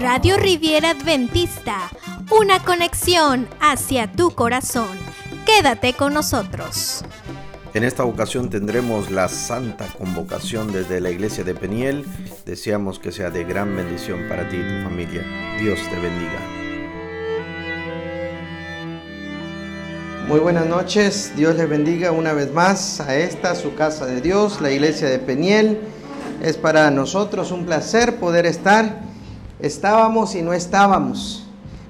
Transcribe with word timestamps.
Radio 0.00 0.36
Riviera 0.36 0.90
Adventista, 0.90 1.90
una 2.30 2.62
conexión 2.62 3.48
hacia 3.60 4.10
tu 4.10 4.30
corazón. 4.30 4.96
Quédate 5.44 5.92
con 5.92 6.14
nosotros. 6.14 7.04
En 7.74 7.84
esta 7.84 8.04
ocasión 8.04 8.50
tendremos 8.50 9.10
la 9.10 9.28
santa 9.28 9.86
convocación 9.98 10.72
desde 10.72 11.00
la 11.00 11.10
iglesia 11.10 11.44
de 11.44 11.54
Peniel. 11.54 12.04
Deseamos 12.44 12.98
que 12.98 13.12
sea 13.12 13.30
de 13.30 13.44
gran 13.44 13.76
bendición 13.76 14.28
para 14.28 14.48
ti 14.48 14.56
y 14.56 14.62
tu 14.62 14.82
familia. 14.88 15.24
Dios 15.60 15.78
te 15.88 15.96
bendiga. 16.00 16.40
Muy 20.26 20.40
buenas 20.40 20.66
noches, 20.66 21.32
Dios 21.36 21.56
les 21.56 21.68
bendiga 21.68 22.12
una 22.12 22.32
vez 22.32 22.52
más 22.52 23.00
a 23.00 23.16
esta, 23.16 23.54
su 23.54 23.74
casa 23.74 24.06
de 24.06 24.20
Dios, 24.20 24.60
la 24.60 24.70
iglesia 24.70 25.08
de 25.08 25.18
Peniel. 25.18 25.80
Es 26.40 26.56
para 26.56 26.90
nosotros 26.90 27.52
un 27.52 27.66
placer 27.66 28.16
poder 28.16 28.46
estar. 28.46 29.00
Estábamos 29.58 30.34
y 30.34 30.40
no 30.40 30.54
estábamos, 30.54 31.44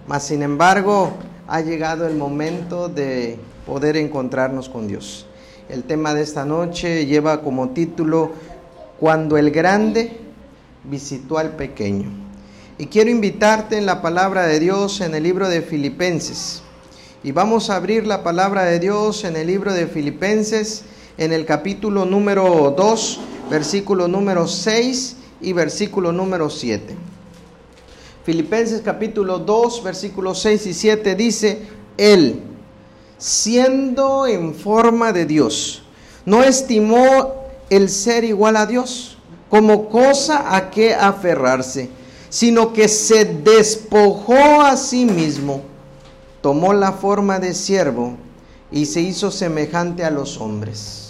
mas 0.08 0.24
sin 0.24 0.42
embargo 0.42 1.12
ha 1.46 1.60
llegado 1.60 2.08
el 2.08 2.16
momento 2.16 2.88
de 2.88 3.38
poder 3.64 3.96
encontrarnos 3.96 4.68
con 4.68 4.88
Dios. 4.88 5.26
El 5.68 5.84
tema 5.84 6.14
de 6.14 6.22
esta 6.22 6.44
noche 6.44 7.06
lleva 7.06 7.42
como 7.42 7.68
título 7.68 8.32
Cuando 8.98 9.36
el 9.36 9.52
grande 9.52 10.18
visitó 10.82 11.38
al 11.38 11.50
pequeño. 11.50 12.10
Y 12.76 12.86
quiero 12.86 13.08
invitarte 13.08 13.78
en 13.78 13.86
la 13.86 14.02
palabra 14.02 14.46
de 14.46 14.58
Dios 14.58 15.00
en 15.00 15.14
el 15.14 15.22
libro 15.22 15.48
de 15.48 15.62
Filipenses. 15.62 16.62
Y 17.22 17.30
vamos 17.30 17.70
a 17.70 17.76
abrir 17.76 18.04
la 18.04 18.24
palabra 18.24 18.64
de 18.64 18.80
Dios 18.80 19.22
en 19.22 19.36
el 19.36 19.46
libro 19.46 19.72
de 19.72 19.86
Filipenses, 19.86 20.82
en 21.18 21.32
el 21.32 21.46
capítulo 21.46 22.04
número 22.04 22.74
2, 22.76 23.20
versículo 23.50 24.06
número 24.06 24.46
6 24.46 25.16
y 25.40 25.52
versículo 25.52 26.12
número 26.12 26.48
7. 26.48 26.96
Filipenses 28.24 28.80
capítulo 28.82 29.40
2, 29.40 29.82
versículos 29.82 30.40
6 30.40 30.66
y 30.66 30.74
7 30.74 31.14
dice, 31.16 31.62
Él, 31.96 32.42
siendo 33.18 34.26
en 34.28 34.54
forma 34.54 35.12
de 35.12 35.26
Dios, 35.26 35.82
no 36.24 36.44
estimó 36.44 37.34
el 37.70 37.88
ser 37.88 38.24
igual 38.24 38.56
a 38.56 38.66
Dios 38.66 39.18
como 39.48 39.88
cosa 39.88 40.54
a 40.54 40.70
que 40.70 40.94
aferrarse, 40.94 41.90
sino 42.28 42.72
que 42.72 42.86
se 42.86 43.24
despojó 43.24 44.62
a 44.62 44.76
sí 44.76 45.04
mismo, 45.06 45.62
tomó 46.40 46.72
la 46.72 46.92
forma 46.92 47.40
de 47.40 47.52
siervo 47.54 48.14
y 48.70 48.86
se 48.86 49.00
hizo 49.00 49.32
semejante 49.32 50.04
a 50.04 50.10
los 50.10 50.40
hombres. 50.40 51.09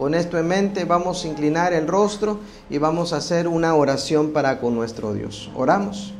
Con 0.00 0.14
esto 0.14 0.38
en 0.38 0.48
mente 0.48 0.86
vamos 0.86 1.22
a 1.22 1.28
inclinar 1.28 1.74
el 1.74 1.86
rostro 1.86 2.40
y 2.70 2.78
vamos 2.78 3.12
a 3.12 3.18
hacer 3.18 3.46
una 3.46 3.74
oración 3.74 4.30
para 4.30 4.58
con 4.58 4.74
nuestro 4.74 5.12
Dios. 5.12 5.50
Oramos. 5.54 6.14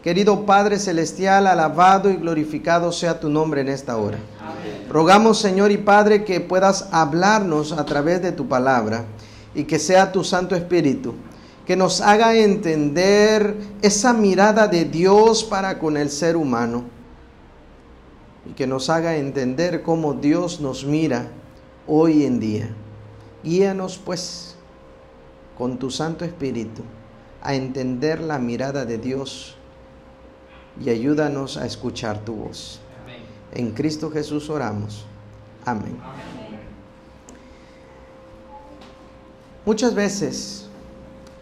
Querido 0.00 0.46
Padre 0.46 0.78
Celestial, 0.78 1.48
alabado 1.48 2.08
y 2.08 2.14
glorificado 2.14 2.92
sea 2.92 3.18
tu 3.18 3.30
nombre 3.30 3.62
en 3.62 3.68
esta 3.68 3.96
hora. 3.96 4.18
Rogamos, 4.88 5.40
Señor 5.40 5.72
y 5.72 5.78
Padre, 5.78 6.22
que 6.22 6.38
puedas 6.38 6.86
hablarnos 6.92 7.72
a 7.72 7.84
través 7.84 8.22
de 8.22 8.30
tu 8.30 8.46
palabra 8.46 9.06
y 9.56 9.64
que 9.64 9.80
sea 9.80 10.12
tu 10.12 10.22
Santo 10.22 10.54
Espíritu, 10.54 11.16
que 11.66 11.74
nos 11.74 12.00
haga 12.00 12.36
entender 12.36 13.56
esa 13.82 14.12
mirada 14.12 14.68
de 14.68 14.84
Dios 14.84 15.42
para 15.42 15.80
con 15.80 15.96
el 15.96 16.10
ser 16.10 16.36
humano 16.36 16.84
y 18.48 18.52
que 18.52 18.68
nos 18.68 18.88
haga 18.88 19.16
entender 19.16 19.82
cómo 19.82 20.14
Dios 20.14 20.60
nos 20.60 20.84
mira 20.84 21.26
hoy 21.88 22.24
en 22.24 22.38
día. 22.38 22.68
Guíanos 23.42 23.98
pues 23.98 24.54
con 25.56 25.78
tu 25.78 25.90
Santo 25.90 26.24
Espíritu 26.24 26.82
a 27.42 27.54
entender 27.54 28.20
la 28.20 28.38
mirada 28.38 28.84
de 28.84 28.98
Dios 28.98 29.56
y 30.80 30.90
ayúdanos 30.90 31.56
a 31.56 31.66
escuchar 31.66 32.24
tu 32.24 32.34
voz. 32.34 32.80
En 33.52 33.72
Cristo 33.72 34.10
Jesús 34.10 34.50
oramos. 34.50 35.06
Amén. 35.64 35.96
Muchas 39.64 39.94
veces 39.94 40.68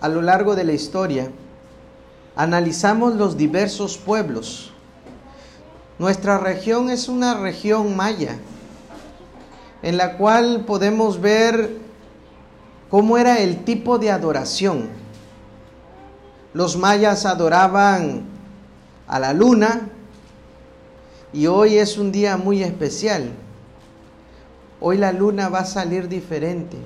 a 0.01 0.09
lo 0.09 0.23
largo 0.23 0.55
de 0.55 0.65
la 0.65 0.73
historia 0.73 1.31
analizamos 2.37 3.15
los 3.15 3.37
diversos 3.37 3.99
pueblos. 3.99 4.73
Nuestra 5.99 6.39
región 6.39 6.91
es 6.91 7.09
una 7.09 7.35
región 7.41 7.97
maya, 7.97 8.39
en 9.83 9.97
la 9.97 10.17
cual 10.17 10.65
podemos 10.67 11.21
ver 11.21 11.79
cómo 12.91 13.19
era 13.19 13.39
el 13.41 13.65
tipo 13.65 13.99
de 13.99 14.11
adoración. 14.11 14.89
Los 16.55 16.77
mayas 16.77 17.27
adoraban 17.27 18.25
a 19.07 19.19
la 19.19 19.33
luna 19.33 19.91
y 21.33 21.47
hoy 21.47 21.77
es 21.77 21.99
un 21.99 22.13
día 22.13 22.37
muy 22.37 22.63
especial. 22.63 23.31
Hoy 24.81 24.97
la 24.99 25.13
luna 25.13 25.49
va 25.49 25.61
a 25.61 25.67
salir 25.67 26.09
diferente. 26.09 26.77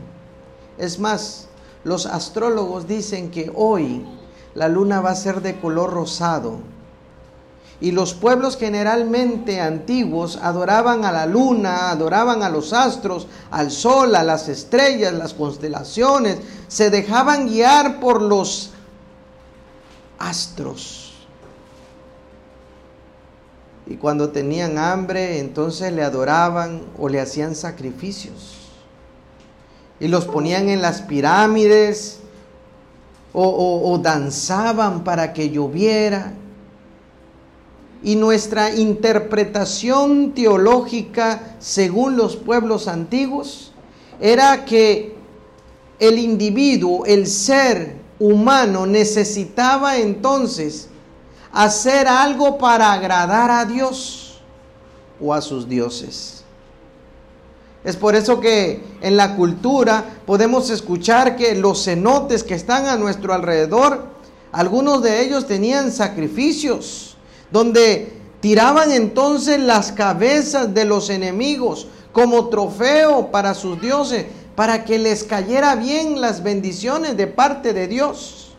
Es 0.78 0.98
más, 0.98 1.48
los 1.84 2.06
astrólogos 2.06 2.86
dicen 2.86 3.30
que 3.30 3.52
hoy 3.54 4.04
la 4.54 4.68
luna 4.68 5.00
va 5.00 5.10
a 5.10 5.16
ser 5.16 5.40
de 5.42 5.60
color 5.60 5.92
rosado. 5.92 6.58
Y 7.80 7.92
los 7.92 8.12
pueblos 8.12 8.58
generalmente 8.58 9.60
antiguos 9.60 10.38
adoraban 10.42 11.06
a 11.06 11.12
la 11.12 11.24
luna, 11.24 11.90
adoraban 11.90 12.42
a 12.42 12.50
los 12.50 12.74
astros, 12.74 13.26
al 13.50 13.70
sol, 13.70 14.14
a 14.14 14.22
las 14.22 14.48
estrellas, 14.48 15.14
las 15.14 15.32
constelaciones. 15.32 16.38
Se 16.68 16.90
dejaban 16.90 17.48
guiar 17.48 17.98
por 17.98 18.20
los 18.20 18.72
astros. 20.18 21.14
Y 23.86 23.96
cuando 23.96 24.28
tenían 24.28 24.76
hambre, 24.76 25.38
entonces 25.38 25.90
le 25.92 26.04
adoraban 26.04 26.82
o 26.98 27.08
le 27.08 27.18
hacían 27.18 27.56
sacrificios. 27.56 28.58
Y 29.98 30.08
los 30.08 30.26
ponían 30.26 30.68
en 30.68 30.82
las 30.82 31.00
pirámides 31.00 32.20
o, 33.32 33.42
o, 33.42 33.90
o 33.90 33.98
danzaban 33.98 35.02
para 35.02 35.32
que 35.32 35.50
lloviera. 35.50 36.34
Y 38.02 38.16
nuestra 38.16 38.74
interpretación 38.74 40.32
teológica, 40.32 41.56
según 41.58 42.16
los 42.16 42.36
pueblos 42.36 42.88
antiguos, 42.88 43.72
era 44.20 44.64
que 44.64 45.14
el 45.98 46.18
individuo, 46.18 47.04
el 47.04 47.26
ser 47.26 47.96
humano, 48.18 48.86
necesitaba 48.86 49.98
entonces 49.98 50.88
hacer 51.52 52.08
algo 52.08 52.58
para 52.58 52.92
agradar 52.92 53.50
a 53.50 53.64
Dios 53.64 54.40
o 55.20 55.34
a 55.34 55.40
sus 55.40 55.68
dioses. 55.68 56.40
Es 57.82 57.96
por 57.96 58.14
eso 58.14 58.40
que 58.40 58.84
en 59.00 59.16
la 59.16 59.36
cultura 59.36 60.04
podemos 60.26 60.68
escuchar 60.68 61.36
que 61.36 61.54
los 61.54 61.84
cenotes 61.84 62.44
que 62.44 62.54
están 62.54 62.86
a 62.86 62.96
nuestro 62.96 63.32
alrededor, 63.32 64.06
algunos 64.52 65.02
de 65.02 65.22
ellos 65.22 65.46
tenían 65.46 65.90
sacrificios, 65.90 67.16
donde 67.50 68.12
tiraban 68.40 68.92
entonces 68.92 69.60
las 69.60 69.92
cabezas 69.92 70.72
de 70.72 70.84
los 70.84 71.10
enemigos 71.10 71.88
como 72.12 72.48
trofeo 72.48 73.30
para 73.30 73.54
sus 73.54 73.80
dioses, 73.80 74.26
para 74.54 74.84
que 74.84 74.98
les 74.98 75.24
cayera 75.24 75.74
bien 75.76 76.20
las 76.20 76.42
bendiciones 76.42 77.16
de 77.16 77.26
parte 77.26 77.72
de 77.72 77.86
Dios. 77.86 78.52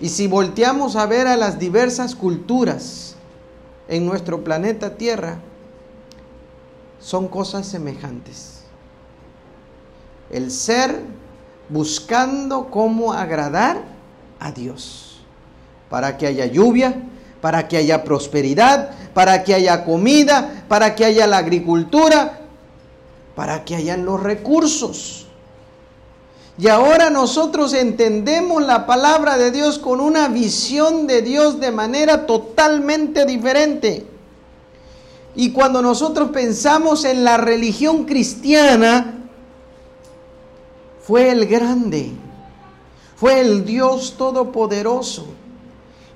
Y 0.00 0.08
si 0.08 0.26
volteamos 0.26 0.96
a 0.96 1.06
ver 1.06 1.28
a 1.28 1.36
las 1.36 1.58
diversas 1.58 2.16
culturas 2.16 3.14
en 3.88 4.04
nuestro 4.04 4.42
planeta 4.42 4.96
Tierra, 4.96 5.38
son 6.98 7.28
cosas 7.28 7.66
semejantes. 7.66 8.62
El 10.30 10.50
ser 10.50 11.02
buscando 11.68 12.70
cómo 12.70 13.12
agradar 13.12 13.82
a 14.40 14.50
Dios, 14.50 15.11
para 15.92 16.16
que 16.16 16.26
haya 16.26 16.46
lluvia, 16.46 16.94
para 17.42 17.68
que 17.68 17.76
haya 17.76 18.02
prosperidad, 18.02 18.92
para 19.12 19.44
que 19.44 19.52
haya 19.52 19.84
comida, 19.84 20.64
para 20.66 20.94
que 20.94 21.04
haya 21.04 21.26
la 21.26 21.36
agricultura, 21.36 22.40
para 23.36 23.62
que 23.66 23.76
hayan 23.76 24.06
los 24.06 24.18
recursos. 24.18 25.26
Y 26.56 26.68
ahora 26.68 27.10
nosotros 27.10 27.74
entendemos 27.74 28.62
la 28.62 28.86
palabra 28.86 29.36
de 29.36 29.50
Dios 29.50 29.78
con 29.78 30.00
una 30.00 30.28
visión 30.28 31.06
de 31.06 31.20
Dios 31.20 31.60
de 31.60 31.72
manera 31.72 32.24
totalmente 32.24 33.26
diferente. 33.26 34.06
Y 35.34 35.52
cuando 35.52 35.82
nosotros 35.82 36.30
pensamos 36.30 37.04
en 37.04 37.22
la 37.22 37.36
religión 37.36 38.06
cristiana, 38.06 39.28
fue 41.02 41.30
el 41.30 41.44
grande, 41.44 42.12
fue 43.14 43.42
el 43.42 43.66
Dios 43.66 44.14
todopoderoso, 44.16 45.26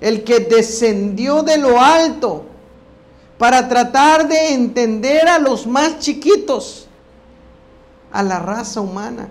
el 0.01 0.25
que 0.25 0.41
descendió 0.41 1.43
de 1.43 1.59
lo 1.59 1.81
alto 1.81 2.45
para 3.39 3.69
tratar 3.69 4.29
de 4.29 4.55
entender 4.55 5.29
a 5.29 5.39
los 5.39 5.67
más 5.67 5.99
chiquitos, 5.99 6.87
a 8.13 8.23
la 8.23 8.39
raza 8.39 8.81
humana. 8.81 9.29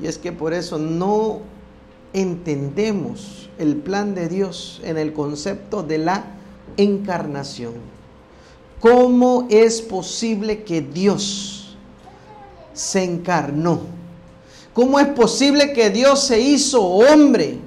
Y 0.00 0.06
es 0.06 0.18
que 0.18 0.32
por 0.32 0.52
eso 0.52 0.78
no 0.78 1.40
entendemos 2.12 3.50
el 3.58 3.76
plan 3.76 4.14
de 4.14 4.28
Dios 4.28 4.80
en 4.84 4.98
el 4.98 5.12
concepto 5.12 5.82
de 5.82 5.98
la 5.98 6.24
encarnación. 6.76 7.74
¿Cómo 8.80 9.46
es 9.50 9.80
posible 9.80 10.62
que 10.64 10.82
Dios 10.82 11.76
se 12.74 13.02
encarnó? 13.02 13.80
¿Cómo 14.74 15.00
es 15.00 15.08
posible 15.08 15.72
que 15.72 15.88
Dios 15.88 16.22
se 16.24 16.40
hizo 16.40 16.82
hombre? 16.82 17.58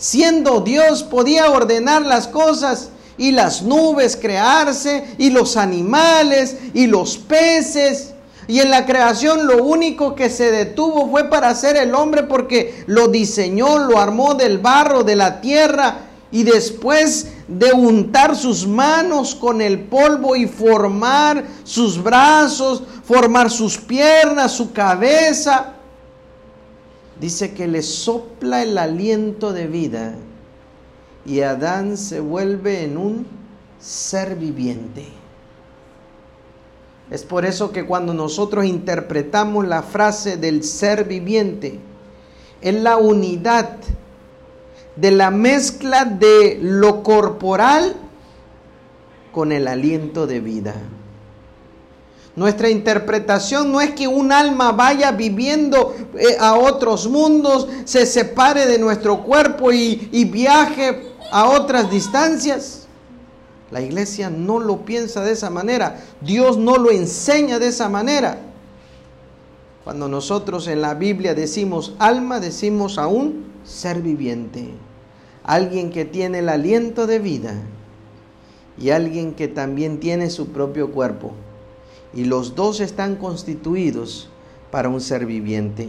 Siendo 0.00 0.62
Dios 0.62 1.04
podía 1.04 1.50
ordenar 1.50 2.02
las 2.02 2.26
cosas 2.26 2.88
y 3.18 3.30
las 3.30 3.62
nubes 3.62 4.16
crearse 4.16 5.04
y 5.18 5.30
los 5.30 5.56
animales 5.56 6.56
y 6.74 6.86
los 6.88 7.18
peces 7.18 8.14
y 8.50 8.58
en 8.58 8.70
la 8.70 8.84
creación 8.84 9.46
lo 9.46 9.62
único 9.62 10.16
que 10.16 10.28
se 10.28 10.50
detuvo 10.50 11.08
fue 11.08 11.30
para 11.30 11.50
hacer 11.50 11.76
el 11.76 11.94
hombre 11.94 12.24
porque 12.24 12.82
lo 12.88 13.06
diseñó, 13.06 13.78
lo 13.78 14.00
armó 14.00 14.34
del 14.34 14.58
barro, 14.58 15.04
de 15.04 15.14
la 15.14 15.40
tierra. 15.40 15.98
Y 16.32 16.42
después 16.42 17.28
de 17.46 17.72
untar 17.72 18.34
sus 18.34 18.66
manos 18.66 19.36
con 19.36 19.60
el 19.60 19.80
polvo 19.80 20.34
y 20.34 20.46
formar 20.46 21.44
sus 21.62 22.02
brazos, 22.02 22.82
formar 23.04 23.50
sus 23.50 23.78
piernas, 23.78 24.50
su 24.50 24.72
cabeza, 24.72 25.74
dice 27.20 27.52
que 27.52 27.68
le 27.68 27.82
sopla 27.82 28.62
el 28.62 28.78
aliento 28.78 29.52
de 29.52 29.66
vida 29.66 30.14
y 31.26 31.40
Adán 31.42 31.96
se 31.96 32.20
vuelve 32.20 32.82
en 32.82 32.96
un 32.96 33.26
ser 33.78 34.36
viviente. 34.36 35.06
Es 37.10 37.24
por 37.24 37.44
eso 37.44 37.72
que 37.72 37.84
cuando 37.84 38.14
nosotros 38.14 38.64
interpretamos 38.64 39.66
la 39.66 39.82
frase 39.82 40.36
del 40.36 40.62
ser 40.62 41.04
viviente, 41.04 41.80
es 42.60 42.74
la 42.74 42.96
unidad 42.96 43.76
de 44.96 45.10
la 45.10 45.30
mezcla 45.30 46.04
de 46.04 46.58
lo 46.62 47.02
corporal 47.02 47.96
con 49.32 49.52
el 49.52 49.66
aliento 49.66 50.26
de 50.26 50.40
vida. 50.40 50.74
Nuestra 52.40 52.70
interpretación 52.70 53.70
no 53.70 53.82
es 53.82 53.90
que 53.90 54.08
un 54.08 54.32
alma 54.32 54.72
vaya 54.72 55.12
viviendo 55.12 55.94
eh, 56.14 56.38
a 56.40 56.54
otros 56.54 57.06
mundos, 57.06 57.68
se 57.84 58.06
separe 58.06 58.66
de 58.66 58.78
nuestro 58.78 59.24
cuerpo 59.24 59.70
y, 59.72 60.08
y 60.10 60.24
viaje 60.24 61.02
a 61.30 61.50
otras 61.50 61.90
distancias. 61.90 62.86
La 63.70 63.82
iglesia 63.82 64.30
no 64.30 64.58
lo 64.58 64.86
piensa 64.86 65.22
de 65.22 65.32
esa 65.32 65.50
manera. 65.50 66.00
Dios 66.22 66.56
no 66.56 66.78
lo 66.78 66.90
enseña 66.90 67.58
de 67.58 67.68
esa 67.68 67.90
manera. 67.90 68.38
Cuando 69.84 70.08
nosotros 70.08 70.66
en 70.66 70.80
la 70.80 70.94
Biblia 70.94 71.34
decimos 71.34 71.92
alma, 71.98 72.40
decimos 72.40 72.96
a 72.96 73.06
un 73.06 73.52
ser 73.64 74.00
viviente. 74.00 74.70
Alguien 75.44 75.90
que 75.90 76.06
tiene 76.06 76.38
el 76.38 76.48
aliento 76.48 77.06
de 77.06 77.18
vida 77.18 77.52
y 78.78 78.88
alguien 78.88 79.34
que 79.34 79.46
también 79.46 80.00
tiene 80.00 80.30
su 80.30 80.46
propio 80.48 80.90
cuerpo. 80.90 81.34
Y 82.14 82.24
los 82.24 82.54
dos 82.54 82.80
están 82.80 83.16
constituidos 83.16 84.28
para 84.70 84.88
un 84.88 85.00
ser 85.00 85.26
viviente. 85.26 85.88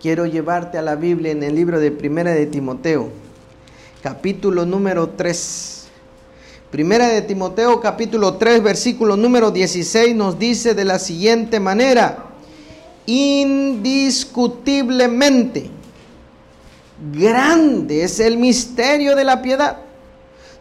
Quiero 0.00 0.26
llevarte 0.26 0.78
a 0.78 0.82
la 0.82 0.96
Biblia 0.96 1.32
en 1.32 1.42
el 1.42 1.54
libro 1.54 1.80
de 1.80 1.90
Primera 1.90 2.30
de 2.30 2.46
Timoteo, 2.46 3.10
capítulo 4.02 4.64
número 4.64 5.10
3 5.10 5.78
Primera 6.70 7.08
de 7.08 7.22
Timoteo 7.22 7.80
capítulo 7.80 8.34
3 8.34 8.62
versículo 8.62 9.16
número 9.16 9.50
16 9.50 10.14
nos 10.14 10.38
dice 10.38 10.74
de 10.74 10.84
la 10.84 10.98
siguiente 10.98 11.60
manera, 11.60 12.26
indiscutiblemente 13.06 15.70
grande 17.14 18.02
es 18.02 18.20
el 18.20 18.36
misterio 18.36 19.16
de 19.16 19.24
la 19.24 19.40
piedad. 19.40 19.78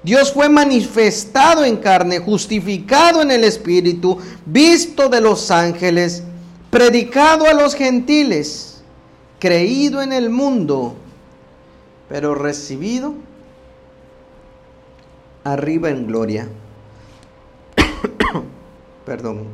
Dios 0.03 0.31
fue 0.31 0.47
manifestado 0.47 1.65
en 1.65 1.77
carne, 1.77 2.19
justificado 2.19 3.21
en 3.21 3.31
el 3.31 3.43
Espíritu, 3.43 4.19
visto 4.45 5.09
de 5.09 5.21
los 5.21 5.51
ángeles, 5.51 6.23
predicado 6.69 7.45
a 7.45 7.53
los 7.53 7.75
gentiles, 7.75 8.81
creído 9.39 10.01
en 10.01 10.13
el 10.13 10.29
mundo, 10.29 10.95
pero 12.09 12.35
recibido 12.35 13.15
arriba 15.43 15.89
en 15.89 16.07
gloria. 16.07 16.47
Perdón. 19.05 19.45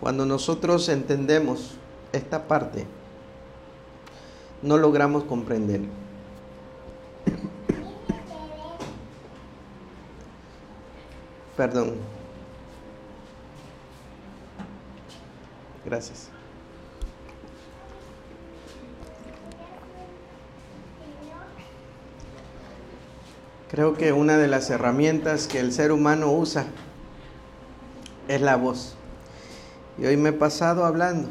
Cuando 0.00 0.26
nosotros 0.26 0.88
entendemos 0.88 1.74
esta 2.12 2.46
parte, 2.46 2.86
no 4.62 4.76
logramos 4.76 5.24
comprender. 5.24 5.80
Perdón. 11.56 11.94
Gracias. 15.84 16.28
Creo 23.70 23.94
que 23.94 24.12
una 24.12 24.36
de 24.36 24.48
las 24.48 24.70
herramientas 24.70 25.48
que 25.48 25.58
el 25.58 25.72
ser 25.72 25.92
humano 25.92 26.32
usa 26.32 26.66
es 28.28 28.40
la 28.40 28.56
voz. 28.56 28.94
Y 29.98 30.06
hoy 30.06 30.16
me 30.16 30.30
he 30.30 30.32
pasado 30.32 30.84
hablando. 30.84 31.28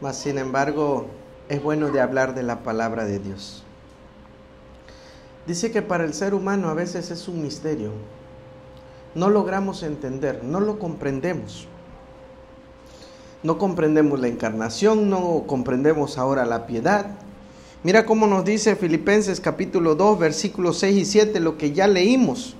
Mas 0.00 0.16
sin 0.16 0.38
embargo, 0.38 1.06
es 1.48 1.62
bueno 1.62 1.90
de 1.90 2.00
hablar 2.00 2.34
de 2.34 2.42
la 2.42 2.62
palabra 2.62 3.04
de 3.04 3.18
Dios. 3.18 3.62
Dice 5.46 5.70
que 5.70 5.82
para 5.82 6.04
el 6.04 6.14
ser 6.14 6.34
humano 6.34 6.68
a 6.68 6.74
veces 6.74 7.10
es 7.10 7.28
un 7.28 7.42
misterio. 7.42 7.92
No 9.14 9.30
logramos 9.30 9.82
entender, 9.82 10.42
no 10.44 10.60
lo 10.60 10.78
comprendemos. 10.78 11.68
No 13.42 13.58
comprendemos 13.58 14.20
la 14.20 14.28
encarnación, 14.28 15.10
no 15.10 15.44
comprendemos 15.46 16.18
ahora 16.18 16.46
la 16.46 16.66
piedad, 16.66 17.06
Mira 17.84 18.06
cómo 18.06 18.26
nos 18.26 18.46
dice 18.46 18.76
Filipenses 18.76 19.40
capítulo 19.40 19.94
2, 19.94 20.18
versículos 20.18 20.78
6 20.78 20.96
y 20.96 21.04
7, 21.04 21.38
lo 21.38 21.58
que 21.58 21.72
ya 21.72 21.86
leímos. 21.86 22.56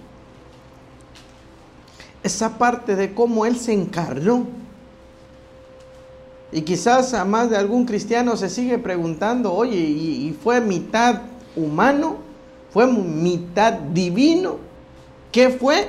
Esa 2.22 2.58
parte 2.58 2.94
de 2.94 3.14
cómo 3.14 3.46
Él 3.46 3.56
se 3.56 3.72
encarnó. 3.72 4.46
Y 6.52 6.60
quizás 6.60 7.14
a 7.14 7.24
más 7.24 7.48
de 7.48 7.56
algún 7.56 7.86
cristiano 7.86 8.36
se 8.36 8.50
sigue 8.50 8.76
preguntando, 8.76 9.54
oye, 9.54 9.78
¿y, 9.78 10.28
y 10.28 10.32
fue 10.34 10.60
mitad 10.60 11.22
humano? 11.56 12.18
¿Fue 12.70 12.86
mitad 12.86 13.72
divino? 13.72 14.58
¿Qué 15.32 15.48
fue? 15.48 15.88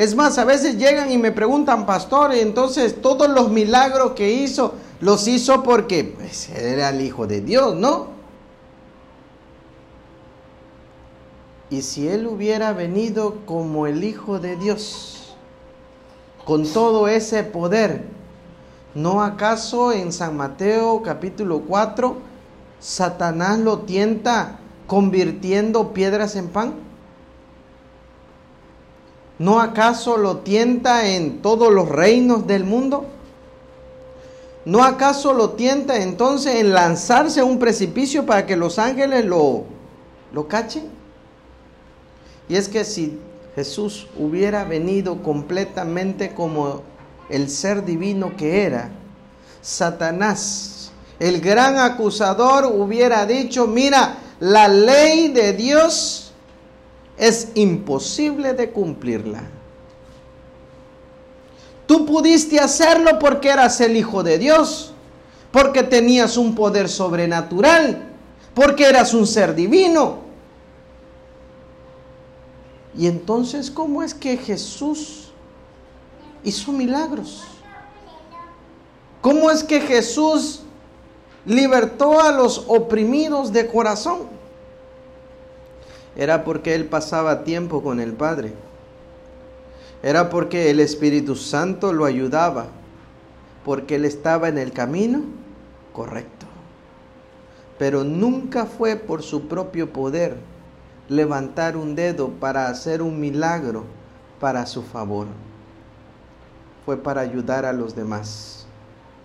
Es 0.00 0.14
más, 0.14 0.38
a 0.38 0.46
veces 0.46 0.78
llegan 0.78 1.12
y 1.12 1.18
me 1.18 1.30
preguntan, 1.30 1.84
pastor, 1.84 2.32
entonces 2.32 3.02
todos 3.02 3.28
los 3.28 3.50
milagros 3.50 4.12
que 4.12 4.32
hizo, 4.32 4.72
los 4.98 5.28
hizo 5.28 5.62
porque 5.62 6.04
pues, 6.04 6.48
era 6.48 6.88
el 6.88 7.02
Hijo 7.02 7.26
de 7.26 7.42
Dios, 7.42 7.76
¿no? 7.76 8.06
Y 11.68 11.82
si 11.82 12.08
Él 12.08 12.26
hubiera 12.26 12.72
venido 12.72 13.40
como 13.44 13.86
el 13.86 14.02
Hijo 14.02 14.38
de 14.38 14.56
Dios, 14.56 15.36
con 16.46 16.66
todo 16.66 17.06
ese 17.06 17.44
poder, 17.44 18.06
¿no 18.94 19.22
acaso 19.22 19.92
en 19.92 20.14
San 20.14 20.34
Mateo 20.34 21.02
capítulo 21.02 21.60
4 21.68 22.16
Satanás 22.78 23.58
lo 23.58 23.80
tienta 23.80 24.60
convirtiendo 24.86 25.92
piedras 25.92 26.36
en 26.36 26.48
pan? 26.48 26.89
¿No 29.40 29.58
acaso 29.58 30.18
lo 30.18 30.40
tienta 30.40 31.08
en 31.08 31.40
todos 31.40 31.72
los 31.72 31.88
reinos 31.88 32.46
del 32.46 32.64
mundo? 32.64 33.06
¿No 34.66 34.84
acaso 34.84 35.32
lo 35.32 35.52
tienta 35.52 36.02
entonces 36.02 36.56
en 36.56 36.74
lanzarse 36.74 37.40
a 37.40 37.46
un 37.46 37.58
precipicio 37.58 38.26
para 38.26 38.44
que 38.44 38.54
los 38.54 38.78
ángeles 38.78 39.24
lo, 39.24 39.64
lo 40.34 40.46
cachen? 40.46 40.90
Y 42.50 42.56
es 42.56 42.68
que 42.68 42.84
si 42.84 43.18
Jesús 43.54 44.08
hubiera 44.18 44.64
venido 44.64 45.22
completamente 45.22 46.34
como 46.34 46.82
el 47.30 47.48
ser 47.48 47.86
divino 47.86 48.36
que 48.36 48.64
era, 48.64 48.90
Satanás, 49.62 50.92
el 51.18 51.40
gran 51.40 51.78
acusador, 51.78 52.66
hubiera 52.66 53.24
dicho, 53.24 53.66
mira, 53.66 54.18
la 54.38 54.68
ley 54.68 55.28
de 55.28 55.54
Dios 55.54 56.29
es 57.20 57.48
imposible 57.54 58.54
de 58.54 58.70
cumplirla. 58.70 59.42
Tú 61.86 62.06
pudiste 62.06 62.58
hacerlo 62.58 63.18
porque 63.18 63.50
eras 63.50 63.78
el 63.82 63.94
Hijo 63.94 64.22
de 64.22 64.38
Dios, 64.38 64.94
porque 65.52 65.82
tenías 65.82 66.38
un 66.38 66.54
poder 66.54 66.88
sobrenatural, 66.88 68.08
porque 68.54 68.84
eras 68.84 69.12
un 69.12 69.26
ser 69.26 69.54
divino. 69.54 70.20
Y 72.96 73.06
entonces, 73.06 73.70
¿cómo 73.70 74.02
es 74.02 74.14
que 74.14 74.38
Jesús 74.38 75.30
hizo 76.42 76.72
milagros? 76.72 77.44
¿Cómo 79.20 79.50
es 79.50 79.62
que 79.62 79.82
Jesús 79.82 80.62
libertó 81.44 82.18
a 82.18 82.32
los 82.32 82.64
oprimidos 82.66 83.52
de 83.52 83.66
corazón? 83.66 84.39
Era 86.20 86.44
porque 86.44 86.74
Él 86.74 86.84
pasaba 86.84 87.44
tiempo 87.44 87.82
con 87.82 87.98
el 87.98 88.12
Padre. 88.12 88.52
Era 90.02 90.28
porque 90.28 90.70
el 90.70 90.78
Espíritu 90.78 91.34
Santo 91.34 91.94
lo 91.94 92.04
ayudaba. 92.04 92.66
Porque 93.64 93.94
Él 93.94 94.04
estaba 94.04 94.50
en 94.50 94.58
el 94.58 94.70
camino 94.70 95.22
correcto. 95.94 96.44
Pero 97.78 98.04
nunca 98.04 98.66
fue 98.66 98.96
por 98.96 99.22
su 99.22 99.48
propio 99.48 99.94
poder 99.94 100.36
levantar 101.08 101.78
un 101.78 101.94
dedo 101.94 102.28
para 102.28 102.68
hacer 102.68 103.00
un 103.00 103.18
milagro 103.18 103.86
para 104.40 104.66
su 104.66 104.82
favor. 104.82 105.26
Fue 106.84 106.98
para 106.98 107.22
ayudar 107.22 107.64
a 107.64 107.72
los 107.72 107.96
demás 107.96 108.66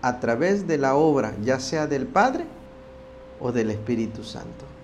a 0.01 0.21
través 0.21 0.65
de 0.65 0.77
la 0.77 0.95
obra, 0.95 1.33
ya 1.43 1.59
sea 1.59 1.87
del 1.87 2.07
Padre 2.07 2.45
o 3.41 3.51
del 3.51 3.71
Espíritu 3.71 4.23
Santo. 4.23 4.74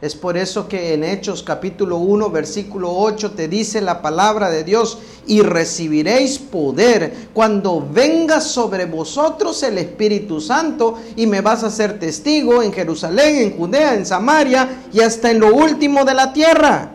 Es 0.00 0.14
por 0.14 0.38
eso 0.38 0.66
que 0.66 0.94
en 0.94 1.04
Hechos 1.04 1.42
capítulo 1.42 1.98
1, 1.98 2.30
versículo 2.30 2.90
8 2.90 3.32
te 3.32 3.48
dice 3.48 3.82
la 3.82 4.00
palabra 4.00 4.48
de 4.48 4.64
Dios, 4.64 4.98
y 5.26 5.42
recibiréis 5.42 6.38
poder 6.38 7.28
cuando 7.34 7.86
venga 7.86 8.40
sobre 8.40 8.86
vosotros 8.86 9.62
el 9.62 9.76
Espíritu 9.76 10.40
Santo 10.40 10.98
y 11.16 11.26
me 11.26 11.42
vas 11.42 11.64
a 11.64 11.70
ser 11.70 11.98
testigo 11.98 12.62
en 12.62 12.72
Jerusalén, 12.72 13.36
en 13.36 13.56
Judea, 13.58 13.94
en 13.94 14.06
Samaria 14.06 14.84
y 14.90 15.00
hasta 15.00 15.30
en 15.30 15.40
lo 15.40 15.54
último 15.54 16.06
de 16.06 16.14
la 16.14 16.32
tierra. 16.32 16.92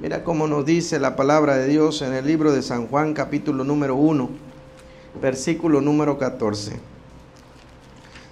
Mira 0.00 0.24
cómo 0.24 0.46
nos 0.46 0.64
dice 0.64 0.98
la 0.98 1.14
palabra 1.14 1.58
de 1.58 1.68
Dios 1.68 2.00
en 2.00 2.14
el 2.14 2.26
libro 2.26 2.52
de 2.52 2.62
San 2.62 2.86
Juan 2.86 3.12
capítulo 3.12 3.64
número 3.64 3.96
1, 3.96 4.30
versículo 5.20 5.82
número 5.82 6.16
14. 6.16 6.80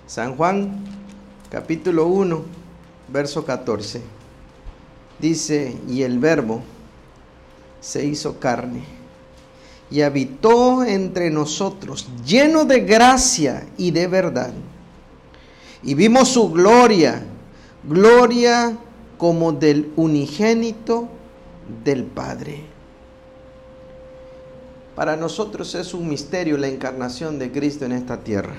San 0.07 0.37
Juan 0.37 0.94
capítulo 1.51 2.07
1, 2.07 2.43
verso 3.09 3.45
14. 3.45 4.03
Dice, 5.19 5.77
y 5.89 6.03
el 6.03 6.19
verbo 6.19 6.63
se 7.81 8.05
hizo 8.05 8.39
carne 8.41 8.83
y 9.91 10.01
habitó 10.01 10.83
entre 10.83 11.31
nosotros, 11.31 12.09
lleno 12.27 12.65
de 12.65 12.81
gracia 12.81 13.67
y 13.77 13.91
de 13.91 14.09
verdad. 14.09 14.53
Y 15.83 15.95
vimos 15.95 16.29
su 16.29 16.51
gloria, 16.51 17.23
gloria 17.85 18.77
como 19.19 19.53
del 19.53 19.93
unigénito 19.97 21.09
del 21.85 22.05
Padre. 22.05 22.65
Para 24.97 25.17
nosotros 25.17 25.75
es 25.75 25.93
un 25.93 26.09
misterio 26.09 26.57
la 26.57 26.69
encarnación 26.69 27.39
de 27.39 27.53
Cristo 27.53 27.85
en 27.85 27.93
esta 27.93 28.21
tierra 28.21 28.55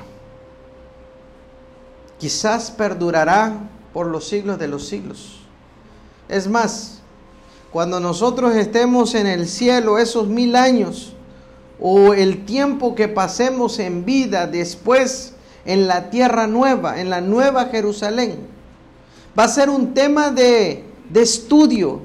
quizás 2.19 2.71
perdurará 2.71 3.53
por 3.93 4.07
los 4.07 4.27
siglos 4.27 4.59
de 4.59 4.67
los 4.67 4.87
siglos. 4.87 5.39
Es 6.27 6.47
más, 6.47 7.01
cuando 7.71 7.99
nosotros 7.99 8.55
estemos 8.55 9.15
en 9.15 9.27
el 9.27 9.47
cielo 9.47 9.97
esos 9.97 10.27
mil 10.27 10.55
años 10.55 11.13
o 11.79 12.13
el 12.13 12.45
tiempo 12.45 12.95
que 12.95 13.07
pasemos 13.07 13.79
en 13.79 14.05
vida 14.05 14.47
después 14.47 15.33
en 15.65 15.87
la 15.87 16.09
tierra 16.09 16.47
nueva, 16.47 16.99
en 16.99 17.09
la 17.09 17.21
nueva 17.21 17.65
Jerusalén, 17.65 18.47
va 19.37 19.43
a 19.43 19.49
ser 19.49 19.69
un 19.69 19.93
tema 19.93 20.31
de, 20.31 20.85
de 21.09 21.21
estudio, 21.21 22.01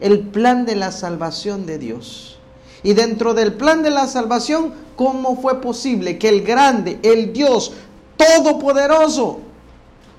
el 0.00 0.20
plan 0.20 0.66
de 0.66 0.76
la 0.76 0.92
salvación 0.92 1.66
de 1.66 1.78
Dios. 1.78 2.38
Y 2.82 2.94
dentro 2.94 3.34
del 3.34 3.54
plan 3.54 3.82
de 3.82 3.90
la 3.90 4.06
salvación, 4.06 4.72
¿cómo 4.96 5.40
fue 5.40 5.60
posible 5.60 6.18
que 6.18 6.28
el 6.28 6.42
grande, 6.42 6.98
el 7.02 7.32
Dios 7.32 7.72
todopoderoso, 8.16 9.40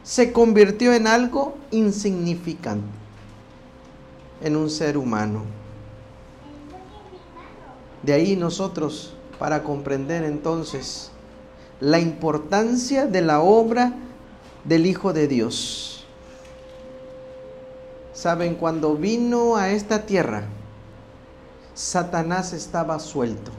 se 0.03 0.31
convirtió 0.31 0.93
en 0.93 1.07
algo 1.07 1.55
insignificante, 1.71 2.87
en 4.41 4.55
un 4.55 4.69
ser 4.69 4.97
humano. 4.97 5.43
De 8.03 8.13
ahí 8.13 8.35
nosotros, 8.35 9.13
para 9.37 9.63
comprender 9.63 10.23
entonces 10.23 11.11
la 11.79 11.99
importancia 11.99 13.05
de 13.05 13.21
la 13.21 13.41
obra 13.41 13.93
del 14.63 14.85
Hijo 14.85 15.13
de 15.13 15.27
Dios. 15.27 16.05
Saben, 18.13 18.55
cuando 18.55 18.95
vino 18.95 19.57
a 19.57 19.69
esta 19.69 20.05
tierra, 20.05 20.45
Satanás 21.73 22.53
estaba 22.53 22.97
suelto. 22.99 23.51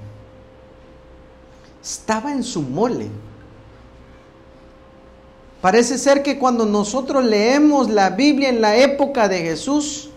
Estaba 1.82 2.32
en 2.32 2.42
su 2.42 2.62
mole 2.62 3.08
Parece 5.60 5.98
ser 5.98 6.22
que 6.22 6.38
cuando 6.38 6.66
nosotros 6.66 7.24
leemos 7.24 7.90
la 7.90 8.10
Biblia 8.10 8.48
en 8.48 8.60
la 8.60 8.76
época 8.76 9.28
de 9.28 9.40
Jesús, 9.40 10.10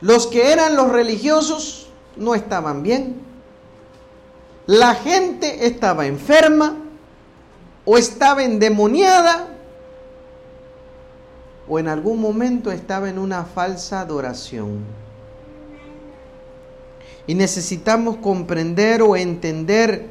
los 0.00 0.26
que 0.26 0.52
eran 0.52 0.76
los 0.76 0.90
religiosos 0.90 1.88
no 2.16 2.34
estaban 2.34 2.82
bien. 2.82 3.20
La 4.66 4.94
gente 4.94 5.66
estaba 5.66 6.06
enferma 6.06 6.76
o 7.84 7.96
estaba 7.96 8.42
endemoniada 8.44 9.48
o 11.68 11.78
en 11.78 11.88
algún 11.88 12.20
momento 12.20 12.70
estaba 12.72 13.08
en 13.08 13.18
una 13.18 13.44
falsa 13.44 14.00
adoración. 14.00 14.84
Y 17.26 17.34
necesitamos 17.34 18.16
comprender 18.16 19.02
o 19.02 19.16
entender 19.16 20.06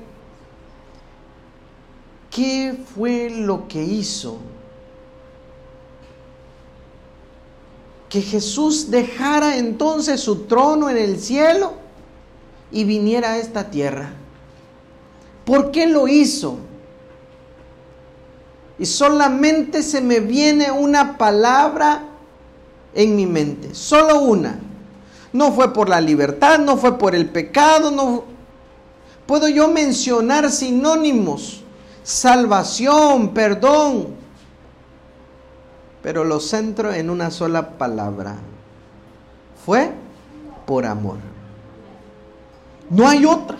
¿Qué 2.39 2.74
fue 2.96 3.29
lo 3.29 3.67
que 3.67 3.84
hizo? 3.84 4.38
Que 8.08 8.22
Jesús 8.22 8.89
dejara 8.89 9.58
entonces 9.58 10.22
su 10.22 10.46
trono 10.46 10.89
en 10.89 10.96
el 10.96 11.19
cielo 11.19 11.74
y 12.72 12.86
viniera 12.86 13.34
a 13.34 13.38
esta 13.39 13.69
tierra. 13.69 14.13
¿Por 15.43 15.72
qué 15.72 15.86
lo 15.86 16.08
hizo? 16.08 16.60
Y 18.77 18.86
solamente 18.86 19.84
se 19.84 20.00
me 20.00 20.22
viene 20.22 20.72
una 20.72 21.17
palabra 21.17 22.05
en 22.96 23.17
mi 23.17 23.25
mente, 23.25 23.75
solo 23.75 24.22
una. 24.22 24.62
No 25.34 25.51
fue 25.51 25.74
por 25.74 25.89
la 25.89 26.00
libertad, 26.00 26.58
no 26.58 26.77
fue 26.77 26.98
por 26.98 27.15
el 27.15 27.27
pecado, 27.27 27.91
no 27.91 28.24
puedo 29.25 29.50
yo 29.50 29.67
mencionar 29.67 30.50
sinónimos 30.50 31.63
salvación, 32.03 33.34
perdón. 33.34 34.15
Pero 36.01 36.24
lo 36.24 36.39
centro 36.39 36.94
en 36.94 37.10
una 37.10 37.32
sola 37.32 37.77
palabra. 37.77 38.38
Fue 39.65 39.91
por 40.65 40.86
amor. 40.86 41.18
No 42.89 43.08
hay 43.08 43.25
otra. 43.25 43.58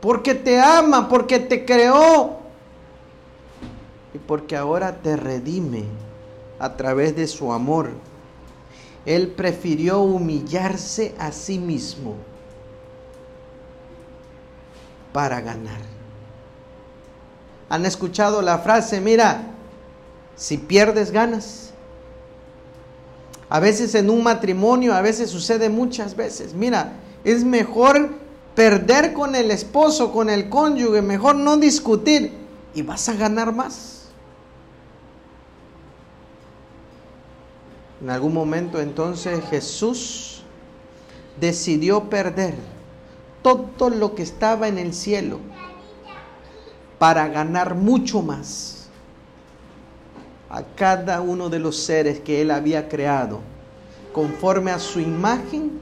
Porque 0.00 0.34
te 0.34 0.60
ama, 0.60 1.08
porque 1.08 1.38
te 1.40 1.64
creó. 1.64 2.38
Y 4.14 4.18
porque 4.18 4.56
ahora 4.56 4.96
te 4.96 5.16
redime 5.16 5.84
a 6.58 6.76
través 6.76 7.14
de 7.16 7.26
su 7.26 7.52
amor. 7.52 7.90
Él 9.06 9.28
prefirió 9.28 10.00
humillarse 10.00 11.14
a 11.18 11.32
sí 11.32 11.58
mismo 11.58 12.14
para 15.12 15.40
ganar. 15.40 15.99
Han 17.70 17.86
escuchado 17.86 18.42
la 18.42 18.58
frase, 18.58 19.00
mira, 19.00 19.42
si 20.34 20.58
pierdes 20.58 21.12
ganas. 21.12 21.70
A 23.48 23.60
veces 23.60 23.94
en 23.94 24.10
un 24.10 24.24
matrimonio, 24.24 24.92
a 24.92 25.00
veces 25.00 25.30
sucede 25.30 25.68
muchas 25.68 26.16
veces. 26.16 26.52
Mira, 26.52 26.94
es 27.22 27.44
mejor 27.44 28.10
perder 28.56 29.12
con 29.12 29.36
el 29.36 29.52
esposo, 29.52 30.12
con 30.12 30.28
el 30.30 30.48
cónyuge, 30.48 31.00
mejor 31.00 31.36
no 31.36 31.56
discutir 31.56 32.32
y 32.74 32.82
vas 32.82 33.08
a 33.08 33.14
ganar 33.14 33.54
más. 33.54 34.08
En 38.02 38.10
algún 38.10 38.34
momento 38.34 38.80
entonces 38.80 39.44
Jesús 39.48 40.42
decidió 41.38 42.10
perder 42.10 42.54
todo 43.42 43.90
lo 43.90 44.16
que 44.16 44.22
estaba 44.22 44.66
en 44.66 44.78
el 44.78 44.92
cielo 44.92 45.38
para 47.00 47.28
ganar 47.28 47.74
mucho 47.74 48.20
más 48.20 48.88
a 50.50 50.62
cada 50.76 51.22
uno 51.22 51.48
de 51.48 51.58
los 51.58 51.78
seres 51.78 52.20
que 52.20 52.42
Él 52.42 52.50
había 52.50 52.90
creado, 52.90 53.40
conforme 54.12 54.70
a 54.70 54.78
su 54.78 55.00
imagen 55.00 55.80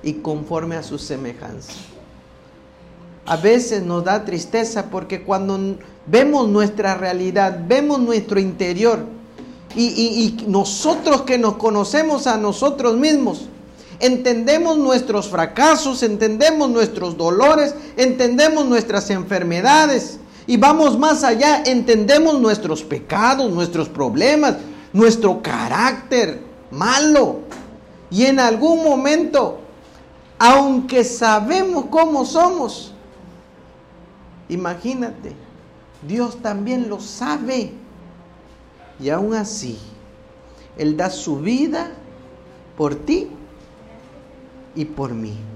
y 0.00 0.12
conforme 0.12 0.76
a 0.76 0.84
su 0.84 0.96
semejanza. 0.96 1.72
A 3.26 3.36
veces 3.36 3.82
nos 3.82 4.04
da 4.04 4.24
tristeza 4.24 4.90
porque 4.92 5.24
cuando 5.24 5.58
vemos 6.06 6.46
nuestra 6.46 6.94
realidad, 6.94 7.64
vemos 7.66 7.98
nuestro 7.98 8.38
interior 8.38 9.00
y, 9.74 9.86
y 9.88 10.44
nosotros 10.46 11.22
que 11.22 11.36
nos 11.36 11.56
conocemos 11.56 12.28
a 12.28 12.36
nosotros 12.36 12.96
mismos, 12.96 13.48
entendemos 13.98 14.78
nuestros 14.78 15.28
fracasos, 15.28 16.04
entendemos 16.04 16.70
nuestros 16.70 17.16
dolores, 17.16 17.74
entendemos 17.96 18.66
nuestras 18.66 19.10
enfermedades 19.10 20.19
y 20.50 20.56
vamos 20.56 20.98
más 20.98 21.22
allá, 21.22 21.62
entendemos 21.64 22.40
nuestros 22.40 22.82
pecados, 22.82 23.52
nuestros 23.52 23.88
problemas, 23.88 24.56
nuestro 24.92 25.40
carácter 25.40 26.42
malo. 26.72 27.42
Y 28.10 28.24
en 28.24 28.40
algún 28.40 28.82
momento, 28.82 29.60
aunque 30.40 31.04
sabemos 31.04 31.84
cómo 31.88 32.24
somos, 32.24 32.92
imagínate, 34.48 35.36
Dios 36.02 36.42
también 36.42 36.88
lo 36.88 36.98
sabe. 36.98 37.70
Y 38.98 39.08
aún 39.08 39.34
así, 39.34 39.78
Él 40.76 40.96
da 40.96 41.10
su 41.10 41.38
vida 41.38 41.92
por 42.76 42.96
ti 42.96 43.28
y 44.74 44.84
por 44.84 45.12
mí. 45.12 45.49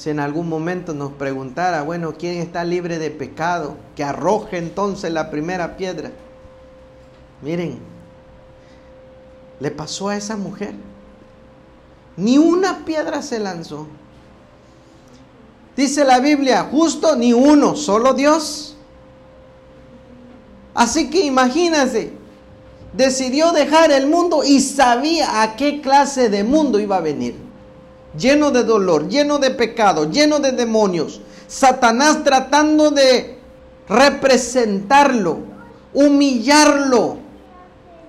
Si 0.00 0.08
en 0.08 0.18
algún 0.18 0.48
momento 0.48 0.94
nos 0.94 1.12
preguntara, 1.12 1.82
bueno, 1.82 2.14
¿quién 2.14 2.38
está 2.38 2.64
libre 2.64 2.98
de 2.98 3.10
pecado? 3.10 3.76
Que 3.94 4.02
arroje 4.02 4.56
entonces 4.56 5.12
la 5.12 5.30
primera 5.30 5.76
piedra. 5.76 6.10
Miren, 7.42 7.80
le 9.60 9.70
pasó 9.70 10.08
a 10.08 10.16
esa 10.16 10.38
mujer. 10.38 10.72
Ni 12.16 12.38
una 12.38 12.82
piedra 12.86 13.20
se 13.20 13.40
lanzó. 13.40 13.88
Dice 15.76 16.02
la 16.06 16.18
Biblia, 16.18 16.66
justo 16.70 17.14
ni 17.14 17.34
uno, 17.34 17.76
solo 17.76 18.14
Dios. 18.14 18.78
Así 20.72 21.10
que 21.10 21.26
imagínense, 21.26 22.14
decidió 22.94 23.52
dejar 23.52 23.92
el 23.92 24.06
mundo 24.06 24.44
y 24.44 24.60
sabía 24.60 25.42
a 25.42 25.56
qué 25.56 25.82
clase 25.82 26.30
de 26.30 26.42
mundo 26.42 26.80
iba 26.80 26.96
a 26.96 27.00
venir. 27.02 27.49
Lleno 28.18 28.50
de 28.50 28.64
dolor, 28.64 29.08
lleno 29.08 29.38
de 29.38 29.50
pecado, 29.50 30.10
lleno 30.10 30.40
de 30.40 30.52
demonios. 30.52 31.20
Satanás 31.46 32.24
tratando 32.24 32.90
de 32.90 33.38
representarlo, 33.88 35.38
humillarlo, 35.92 37.18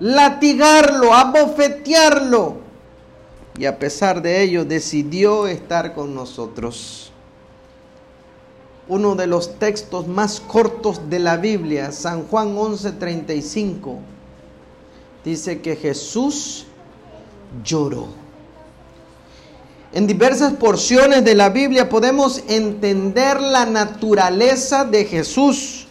latigarlo, 0.00 1.14
abofetearlo. 1.14 2.56
Y 3.58 3.66
a 3.66 3.78
pesar 3.78 4.22
de 4.22 4.42
ello 4.42 4.64
decidió 4.64 5.46
estar 5.46 5.94
con 5.94 6.14
nosotros. 6.14 7.12
Uno 8.88 9.14
de 9.14 9.26
los 9.26 9.58
textos 9.58 10.08
más 10.08 10.40
cortos 10.40 11.08
de 11.08 11.20
la 11.20 11.36
Biblia, 11.36 11.92
San 11.92 12.26
Juan 12.26 12.56
11:35 12.56 13.98
dice 15.24 15.60
que 15.60 15.76
Jesús 15.76 16.66
lloró. 17.62 18.21
En 19.94 20.06
diversas 20.06 20.54
porciones 20.54 21.22
de 21.22 21.34
la 21.34 21.50
Biblia 21.50 21.90
podemos 21.90 22.42
entender 22.48 23.42
la 23.42 23.66
naturaleza 23.66 24.86
de 24.86 25.04
Jesús. 25.04 25.86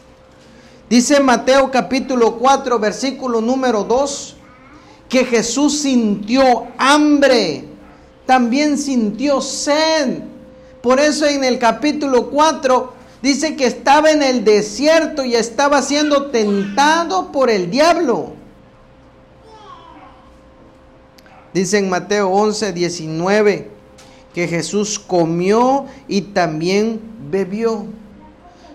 Dice 0.90 1.20
Mateo 1.20 1.70
capítulo 1.70 2.38
4, 2.40 2.80
versículo 2.80 3.42
número 3.42 3.84
2, 3.84 4.36
que 5.08 5.24
Jesús 5.26 5.82
sintió 5.82 6.68
hambre, 6.80 7.66
también 8.26 8.80
sintió 8.80 9.40
sed. 9.40 10.24
Por 10.82 11.00
eso 11.00 11.28
en 11.28 11.44
el 11.44 11.60
capítulo 11.60 12.32
4 12.32 12.94
dice 13.22 13.56
que 13.56 13.68
estaba 13.68 14.10
en 14.10 14.24
el 14.24 14.44
desierto 14.44 15.24
y 15.24 15.36
estaba 15.36 15.80
siendo 15.84 16.32
tentado 16.32 17.32
por 17.32 17.52
el 17.52 17.70
diablo. 17.70 18.34
Dice 21.54 21.78
en 21.78 21.90
Mateo 21.90 22.30
11, 22.30 22.74
19 22.74 23.71
que 24.34 24.48
Jesús 24.48 24.98
comió 25.00 25.86
y 26.08 26.22
también 26.22 27.02
bebió. 27.30 27.86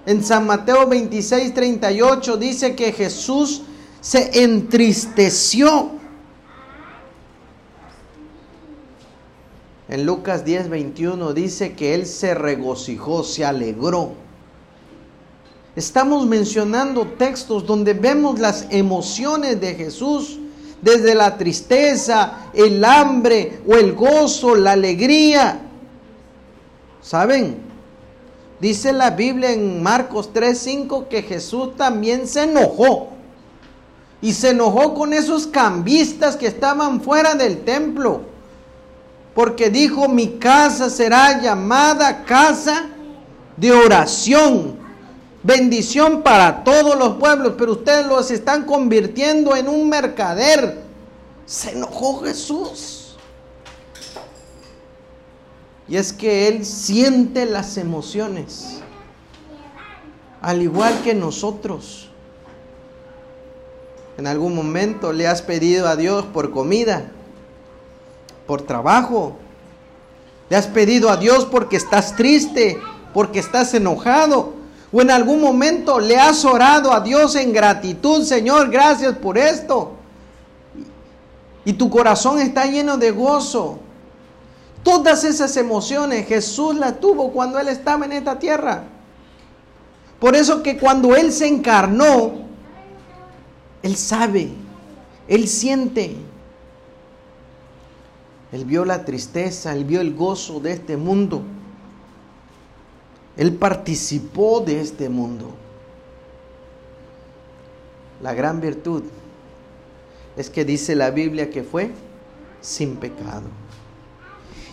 En 0.04 0.22
San 0.22 0.46
Mateo 0.46 0.86
26, 0.86 1.54
38 1.54 2.36
dice 2.36 2.76
que 2.76 2.92
Jesús 2.92 3.62
se 4.00 4.42
entristeció. 4.44 5.90
En 9.88 10.04
Lucas 10.04 10.44
10, 10.44 10.68
21 10.68 11.32
dice 11.32 11.74
que 11.74 11.94
Él 11.94 12.06
se 12.06 12.34
regocijó, 12.34 13.24
se 13.24 13.44
alegró. 13.44 14.14
Estamos 15.74 16.26
mencionando 16.26 17.06
textos 17.06 17.66
donde 17.66 17.92
vemos 17.92 18.38
las 18.38 18.66
emociones 18.70 19.60
de 19.60 19.74
Jesús 19.74 20.38
desde 20.80 21.14
la 21.14 21.36
tristeza, 21.36 22.50
el 22.54 22.84
hambre 22.84 23.60
o 23.66 23.76
el 23.76 23.94
gozo, 23.94 24.54
la 24.54 24.72
alegría. 24.72 25.60
¿Saben? 27.00 27.58
Dice 28.60 28.92
la 28.92 29.10
Biblia 29.10 29.52
en 29.52 29.82
Marcos 29.82 30.30
3:5 30.32 31.08
que 31.08 31.22
Jesús 31.22 31.76
también 31.76 32.26
se 32.26 32.44
enojó. 32.44 33.08
Y 34.22 34.32
se 34.32 34.50
enojó 34.50 34.94
con 34.94 35.12
esos 35.12 35.46
cambistas 35.46 36.36
que 36.36 36.46
estaban 36.46 37.00
fuera 37.00 37.34
del 37.34 37.64
templo. 37.64 38.22
Porque 39.34 39.68
dijo, 39.68 40.08
mi 40.08 40.38
casa 40.38 40.88
será 40.88 41.40
llamada 41.40 42.24
casa 42.24 42.86
de 43.56 43.72
oración 43.72 44.75
bendición 45.46 46.22
para 46.22 46.64
todos 46.64 46.98
los 46.98 47.16
pueblos, 47.16 47.54
pero 47.56 47.72
ustedes 47.72 48.06
los 48.06 48.30
están 48.32 48.64
convirtiendo 48.64 49.54
en 49.54 49.68
un 49.68 49.88
mercader. 49.88 50.82
Se 51.46 51.72
enojó 51.72 52.20
Jesús. 52.22 53.16
Y 55.88 55.96
es 55.96 56.12
que 56.12 56.48
Él 56.48 56.66
siente 56.66 57.46
las 57.46 57.76
emociones, 57.76 58.80
al 60.42 60.60
igual 60.60 61.00
que 61.04 61.14
nosotros. 61.14 62.10
En 64.18 64.26
algún 64.26 64.56
momento 64.56 65.12
le 65.12 65.28
has 65.28 65.42
pedido 65.42 65.86
a 65.86 65.94
Dios 65.94 66.24
por 66.24 66.50
comida, 66.50 67.12
por 68.48 68.62
trabajo. 68.62 69.36
Le 70.48 70.56
has 70.56 70.66
pedido 70.66 71.10
a 71.10 71.16
Dios 71.16 71.44
porque 71.44 71.76
estás 71.76 72.16
triste, 72.16 72.80
porque 73.14 73.38
estás 73.38 73.72
enojado, 73.74 74.55
o 74.96 75.02
en 75.02 75.10
algún 75.10 75.42
momento 75.42 76.00
le 76.00 76.16
has 76.16 76.42
orado 76.46 76.90
a 76.90 77.00
Dios 77.00 77.36
en 77.36 77.52
gratitud, 77.52 78.24
Señor, 78.24 78.70
gracias 78.70 79.14
por 79.18 79.36
esto. 79.36 79.92
Y 81.66 81.74
tu 81.74 81.90
corazón 81.90 82.38
está 82.38 82.64
lleno 82.64 82.96
de 82.96 83.10
gozo. 83.10 83.78
Todas 84.82 85.24
esas 85.24 85.54
emociones 85.58 86.26
Jesús 86.26 86.76
las 86.76 86.98
tuvo 86.98 87.30
cuando 87.30 87.58
Él 87.58 87.68
estaba 87.68 88.06
en 88.06 88.12
esta 88.12 88.38
tierra. 88.38 88.84
Por 90.18 90.34
eso 90.34 90.62
que 90.62 90.78
cuando 90.78 91.14
Él 91.14 91.30
se 91.30 91.46
encarnó, 91.46 92.46
Él 93.82 93.96
sabe, 93.98 94.48
Él 95.28 95.46
siente. 95.46 96.16
Él 98.50 98.64
vio 98.64 98.86
la 98.86 99.04
tristeza, 99.04 99.74
Él 99.74 99.84
vio 99.84 100.00
el 100.00 100.14
gozo 100.14 100.58
de 100.58 100.72
este 100.72 100.96
mundo. 100.96 101.42
Él 103.36 103.52
participó 103.54 104.60
de 104.60 104.80
este 104.80 105.08
mundo. 105.08 105.50
La 108.22 108.32
gran 108.32 108.60
virtud 108.60 109.02
es 110.36 110.48
que 110.48 110.64
dice 110.64 110.94
la 110.94 111.10
Biblia 111.10 111.50
que 111.50 111.62
fue 111.62 111.90
sin 112.60 112.96
pecado. 112.96 113.44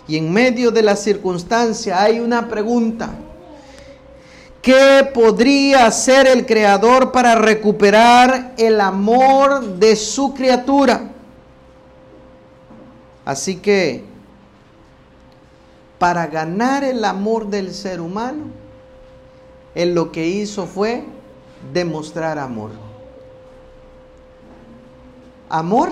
Y 0.08 0.18
en 0.18 0.32
medio 0.32 0.72
de 0.72 0.82
la 0.82 0.96
circunstancia 0.96 2.02
hay 2.02 2.20
una 2.20 2.48
pregunta. 2.48 3.14
¿Qué 4.62 5.10
podría 5.14 5.86
hacer 5.88 6.26
el 6.26 6.46
Creador 6.46 7.12
para 7.12 7.36
recuperar 7.36 8.54
el 8.58 8.80
amor 8.80 9.76
de 9.76 9.96
su 9.98 10.34
criatura? 10.34 11.12
Así 13.26 13.58
que 13.58 14.13
para 16.04 16.28
ganar 16.28 16.84
el 16.84 17.06
amor 17.06 17.48
del 17.48 17.74
ser 17.74 18.02
humano, 18.02 18.48
él 19.74 19.96
lo 19.96 20.12
que 20.12 20.28
hizo 20.28 20.66
fue 20.66 21.06
demostrar 21.72 22.40
amor. 22.40 22.72
Amor 25.48 25.92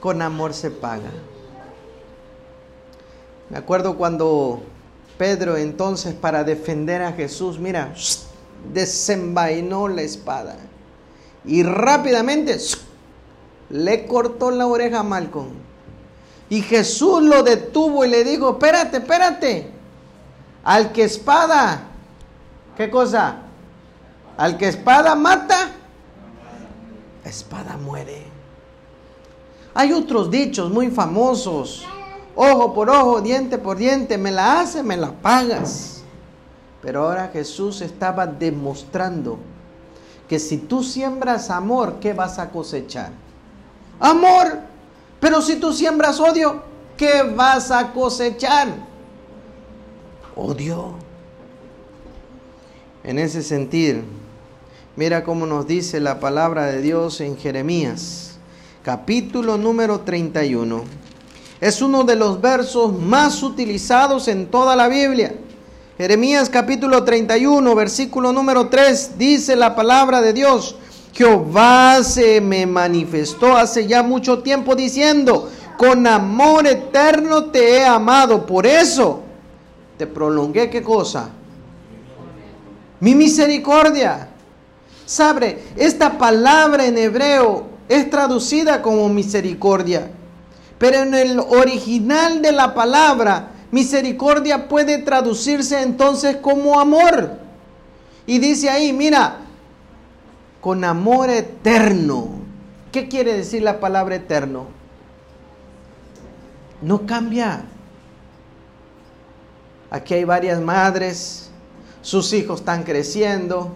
con 0.00 0.20
amor 0.20 0.52
se 0.52 0.72
paga. 0.72 1.12
Me 3.50 3.56
acuerdo 3.56 3.96
cuando 3.96 4.64
Pedro 5.16 5.58
entonces 5.58 6.12
para 6.12 6.42
defender 6.42 7.00
a 7.00 7.12
Jesús, 7.12 7.60
mira, 7.60 7.94
desenvainó 8.72 9.86
la 9.86 10.02
espada 10.02 10.56
y 11.44 11.62
rápidamente 11.62 12.58
le 13.70 14.08
cortó 14.08 14.50
la 14.50 14.66
oreja 14.66 14.98
a 14.98 15.04
Malcolm. 15.04 15.50
Y 16.48 16.62
Jesús 16.62 17.22
lo 17.22 17.42
detuvo 17.42 18.04
y 18.04 18.08
le 18.08 18.24
dijo, 18.24 18.50
espérate, 18.50 18.98
espérate. 18.98 19.70
Al 20.62 20.92
que 20.92 21.04
espada, 21.04 21.82
¿qué 22.76 22.90
cosa? 22.90 23.36
Al 24.36 24.56
que 24.56 24.68
espada 24.68 25.14
mata, 25.14 25.70
espada 27.24 27.76
muere. 27.76 28.24
Hay 29.74 29.92
otros 29.92 30.30
dichos 30.30 30.70
muy 30.70 30.90
famosos. 30.90 31.84
Ojo 32.36 32.74
por 32.74 32.90
ojo, 32.90 33.20
diente 33.20 33.58
por 33.58 33.76
diente, 33.76 34.18
me 34.18 34.30
la 34.30 34.60
hace, 34.60 34.82
me 34.82 34.96
la 34.96 35.12
pagas. 35.12 36.02
Pero 36.82 37.06
ahora 37.06 37.30
Jesús 37.32 37.80
estaba 37.80 38.26
demostrando 38.26 39.38
que 40.28 40.38
si 40.38 40.58
tú 40.58 40.82
siembras 40.82 41.50
amor, 41.50 41.96
¿qué 42.00 42.12
vas 42.12 42.38
a 42.38 42.50
cosechar? 42.50 43.10
Amor. 44.00 44.73
Pero 45.24 45.40
si 45.40 45.56
tú 45.56 45.72
siembras 45.72 46.20
odio, 46.20 46.60
¿qué 46.98 47.22
vas 47.22 47.70
a 47.70 47.94
cosechar? 47.94 48.68
Odio. 50.36 50.96
En 53.02 53.18
ese 53.18 53.42
sentido, 53.42 54.02
mira 54.96 55.24
cómo 55.24 55.46
nos 55.46 55.66
dice 55.66 55.98
la 55.98 56.20
palabra 56.20 56.66
de 56.66 56.82
Dios 56.82 57.22
en 57.22 57.38
Jeremías, 57.38 58.36
capítulo 58.82 59.56
número 59.56 60.00
31. 60.00 60.84
Es 61.58 61.80
uno 61.80 62.04
de 62.04 62.16
los 62.16 62.42
versos 62.42 62.92
más 62.92 63.42
utilizados 63.42 64.28
en 64.28 64.48
toda 64.48 64.76
la 64.76 64.88
Biblia. 64.88 65.36
Jeremías 65.96 66.50
capítulo 66.50 67.02
31, 67.02 67.74
versículo 67.74 68.30
número 68.34 68.68
3, 68.68 69.16
dice 69.16 69.56
la 69.56 69.74
palabra 69.74 70.20
de 70.20 70.34
Dios, 70.34 70.76
Jehová 71.14 72.02
se 72.02 72.40
me 72.40 72.66
manifestó 72.66 73.56
hace 73.56 73.86
ya 73.86 74.02
mucho 74.02 74.40
tiempo 74.40 74.74
diciendo, 74.74 75.48
con 75.78 76.06
amor 76.06 76.66
eterno 76.66 77.44
te 77.46 77.78
he 77.78 77.84
amado, 77.84 78.44
por 78.44 78.66
eso 78.66 79.22
te 79.96 80.08
prolongué 80.08 80.68
qué 80.70 80.82
cosa? 80.82 81.30
Mi 82.98 83.14
misericordia. 83.14 84.28
Sabe, 85.06 85.62
esta 85.76 86.18
palabra 86.18 86.86
en 86.86 86.98
hebreo 86.98 87.66
es 87.88 88.08
traducida 88.10 88.80
como 88.82 89.08
misericordia, 89.08 90.10
pero 90.78 91.02
en 91.02 91.14
el 91.14 91.38
original 91.38 92.40
de 92.40 92.52
la 92.52 92.74
palabra 92.74 93.50
misericordia 93.70 94.66
puede 94.66 94.98
traducirse 94.98 95.82
entonces 95.82 96.38
como 96.38 96.80
amor. 96.80 97.38
Y 98.26 98.38
dice 98.38 98.70
ahí, 98.70 98.92
mira, 98.94 99.40
con 100.64 100.82
amor 100.82 101.28
eterno. 101.28 102.26
¿Qué 102.90 103.06
quiere 103.06 103.34
decir 103.34 103.60
la 103.60 103.80
palabra 103.80 104.14
eterno? 104.14 104.64
No 106.80 107.04
cambia. 107.04 107.66
Aquí 109.90 110.14
hay 110.14 110.24
varias 110.24 110.62
madres, 110.62 111.50
sus 112.00 112.32
hijos 112.32 112.60
están 112.60 112.82
creciendo, 112.82 113.74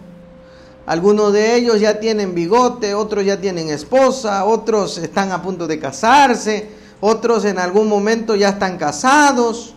algunos 0.87 1.31
de 1.31 1.57
ellos 1.57 1.79
ya 1.79 1.99
tienen 1.99 2.33
bigote, 2.33 2.95
otros 2.95 3.23
ya 3.23 3.39
tienen 3.39 3.69
esposa, 3.69 4.43
otros 4.45 4.97
están 4.97 5.31
a 5.31 5.43
punto 5.43 5.67
de 5.67 5.77
casarse, 5.77 6.71
otros 7.01 7.45
en 7.45 7.59
algún 7.59 7.87
momento 7.87 8.35
ya 8.35 8.49
están 8.49 8.79
casados, 8.79 9.75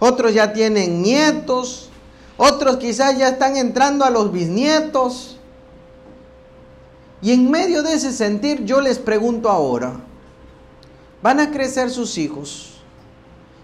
otros 0.00 0.34
ya 0.34 0.52
tienen 0.52 1.00
nietos, 1.00 1.90
otros 2.36 2.78
quizás 2.78 3.16
ya 3.16 3.28
están 3.28 3.56
entrando 3.56 4.04
a 4.04 4.10
los 4.10 4.32
bisnietos. 4.32 5.36
Y 7.22 7.32
en 7.32 7.50
medio 7.50 7.82
de 7.82 7.94
ese 7.94 8.12
sentir 8.12 8.64
yo 8.64 8.80
les 8.80 8.98
pregunto 8.98 9.50
ahora, 9.50 9.92
van 11.22 11.40
a 11.40 11.50
crecer 11.50 11.90
sus 11.90 12.16
hijos. 12.16 12.80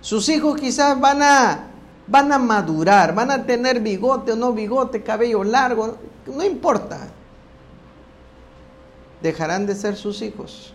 Sus 0.00 0.28
hijos 0.28 0.60
quizás 0.60 1.00
van 1.00 1.22
a 1.22 1.66
van 2.06 2.32
a 2.32 2.38
madurar, 2.38 3.14
van 3.14 3.30
a 3.30 3.44
tener 3.44 3.80
bigote 3.80 4.32
o 4.32 4.36
no 4.36 4.52
bigote, 4.52 5.02
cabello 5.02 5.42
largo, 5.42 5.96
no 6.26 6.44
importa. 6.44 7.08
Dejarán 9.20 9.66
de 9.66 9.74
ser 9.74 9.96
sus 9.96 10.22
hijos. 10.22 10.72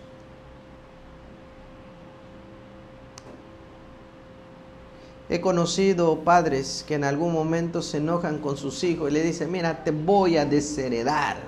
He 5.28 5.40
conocido 5.40 6.18
padres 6.18 6.84
que 6.86 6.94
en 6.96 7.04
algún 7.04 7.32
momento 7.32 7.80
se 7.80 7.96
enojan 7.96 8.38
con 8.38 8.58
sus 8.58 8.84
hijos 8.84 9.10
y 9.10 9.14
le 9.14 9.22
dicen, 9.22 9.50
mira, 9.50 9.82
te 9.82 9.90
voy 9.90 10.36
a 10.36 10.44
desheredar. 10.44 11.38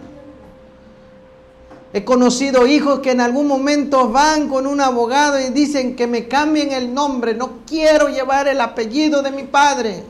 He 1.96 2.04
conocido 2.04 2.66
hijos 2.66 2.98
que 2.98 3.12
en 3.12 3.20
algún 3.20 3.46
momento 3.46 4.08
van 4.08 4.48
con 4.48 4.66
un 4.66 4.80
abogado 4.80 5.38
y 5.38 5.50
dicen 5.50 5.94
que 5.94 6.08
me 6.08 6.26
cambien 6.26 6.72
el 6.72 6.92
nombre, 6.92 7.34
no 7.34 7.60
quiero 7.64 8.08
llevar 8.08 8.48
el 8.48 8.60
apellido 8.60 9.22
de 9.22 9.30
mi 9.30 9.44
padre. 9.44 10.02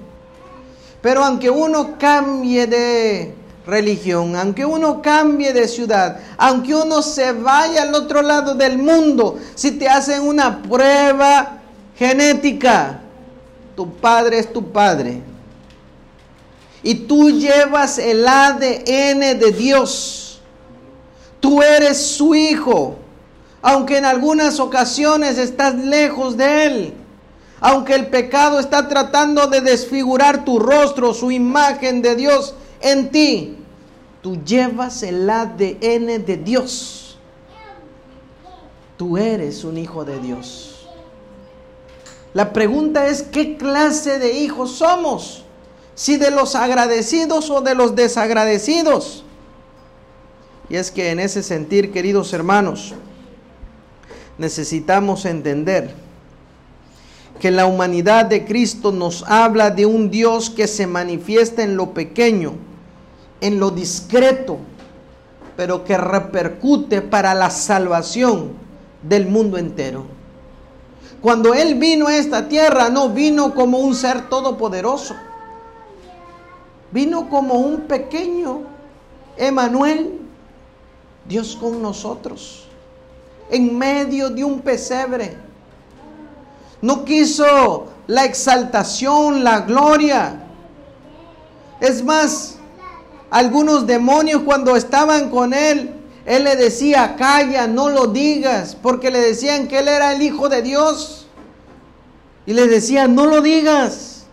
Pero 1.03 1.23
aunque 1.23 1.51
uno 1.51 1.99
cambie 1.99 2.66
de 2.66 3.35
religión, 3.66 4.35
aunque 4.35 4.64
uno 4.64 5.03
cambie 5.03 5.53
de 5.53 5.68
ciudad, 5.68 6.20
aunque 6.38 6.75
uno 6.75 7.03
se 7.03 7.33
vaya 7.33 7.83
al 7.83 7.94
otro 7.94 8.23
lado 8.23 8.55
del 8.55 8.79
mundo, 8.79 9.38
si 9.55 9.73
te 9.73 9.87
hacen 9.87 10.23
una 10.23 10.62
prueba 10.62 11.59
genética, 11.99 13.03
tu 13.77 13.92
padre 13.92 14.38
es 14.38 14.51
tu 14.51 14.73
padre. 14.73 15.20
Y 16.83 16.94
tú 16.94 17.29
llevas 17.29 17.99
el 17.99 18.27
ADN 18.27 19.38
de 19.38 19.55
Dios. 19.55 20.24
Tú 21.45 21.61
eres 21.61 21.99
su 21.99 22.35
hijo, 22.35 22.97
aunque 23.61 23.99
en 23.99 24.07
algunas 24.07 24.59
ocasiones 24.61 25.37
estás 25.37 25.75
lejos 25.75 26.39
de 26.39 26.65
él. 26.65 26.95
Aunque 27.61 27.95
el 27.95 28.07
pecado 28.07 28.59
está 28.59 28.89
tratando 28.89 29.47
de 29.49 29.61
desfigurar 29.61 30.47
tu 30.47 30.59
rostro, 30.59 31.13
su 31.13 31.31
imagen 31.31 32.01
de 32.01 32.17
Dios 32.17 32.55
en 32.81 33.11
ti, 33.11 33.59
tú 34.23 34.43
llevas 34.43 35.03
el 35.03 35.29
ADN 35.29 36.25
de 36.25 36.41
Dios. 36.43 37.19
Tú 38.97 39.19
eres 39.19 39.65
un 39.65 39.77
hijo 39.77 40.03
de 40.07 40.19
Dios. 40.21 40.89
La 42.33 42.55
pregunta 42.55 43.07
es, 43.07 43.23
¿qué 43.23 43.59
clase 43.59 44.19
de 44.19 44.33
hijos 44.33 44.77
somos? 44.77 45.45
Si 45.95 46.17
de 46.17 46.31
los 46.31 46.55
agradecidos 46.55 47.51
o 47.51 47.61
de 47.61 47.75
los 47.75 47.95
desagradecidos. 47.95 49.25
Y 50.68 50.77
es 50.77 50.90
que 50.90 51.11
en 51.11 51.20
ese 51.20 51.42
sentir, 51.42 51.92
queridos 51.92 52.33
hermanos, 52.33 52.94
necesitamos 54.38 55.24
entender 55.24 55.94
que 57.40 57.50
la 57.50 57.66
humanidad 57.66 58.24
de 58.27 58.44
Cristo 58.44 58.92
nos 58.92 59.24
habla 59.24 59.70
de 59.70 59.87
un 59.87 60.11
Dios 60.11 60.50
que 60.50 60.66
se 60.66 60.87
manifiesta 60.87 61.62
en 61.62 61.77
lo 61.77 61.92
pequeño, 61.92 62.55
en 63.40 63.61
lo 63.61 63.70
discreto, 63.70 64.59
pero 65.57 65.85
que 65.85 65.96
repercute 65.98 67.03
para 67.03 67.35
la 67.35 67.50
salvación 67.50 68.53
del 69.03 69.27
mundo 69.27 69.59
entero. 69.59 70.07
Cuando 71.20 71.55
Él 71.55 71.74
vino 71.77 72.07
a 72.07 72.16
esta 72.16 72.48
tierra, 72.48 72.88
no 72.88 73.11
vino 73.11 73.55
como 73.55 73.79
un 73.79 73.94
ser 73.94 74.29
todopoderoso, 74.29 75.14
vino 76.92 77.29
como 77.29 77.55
un 77.55 77.83
pequeño 77.83 78.62
Emanuel, 79.37 80.20
Dios 81.27 81.57
con 81.59 81.81
nosotros, 81.81 82.67
en 83.51 83.77
medio 83.77 84.31
de 84.31 84.45
un 84.45 84.61
pesebre. 84.61 85.37
No 86.83 87.05
quiso 87.05 87.87
la 88.07 88.25
exaltación, 88.25 89.43
la 89.43 89.61
gloria. 89.61 90.43
Es 91.81 92.05
más, 92.05 92.57
algunos 93.31 93.87
demonios 93.87 94.43
cuando 94.43 94.77
estaban 94.77 95.31
con 95.31 95.55
él, 95.55 95.93
él 96.27 96.45
le 96.45 96.57
decía, 96.57 97.17
calla, 97.17 97.67
no 97.67 97.89
lo 97.89 98.07
digas, 98.07 98.77
porque 98.81 99.11
le 99.11 99.21
decían 99.21 99.69
que 99.69 99.79
él 99.79 99.89
era 99.89 100.13
el 100.13 100.23
Hijo 100.23 100.49
de 100.49 100.63
Dios. 100.63 101.27
Y 102.47 102.53
le 102.53 102.67
decía, 102.67 103.09
no 103.09 103.27
lo 103.27 103.41
digas. 103.41 104.25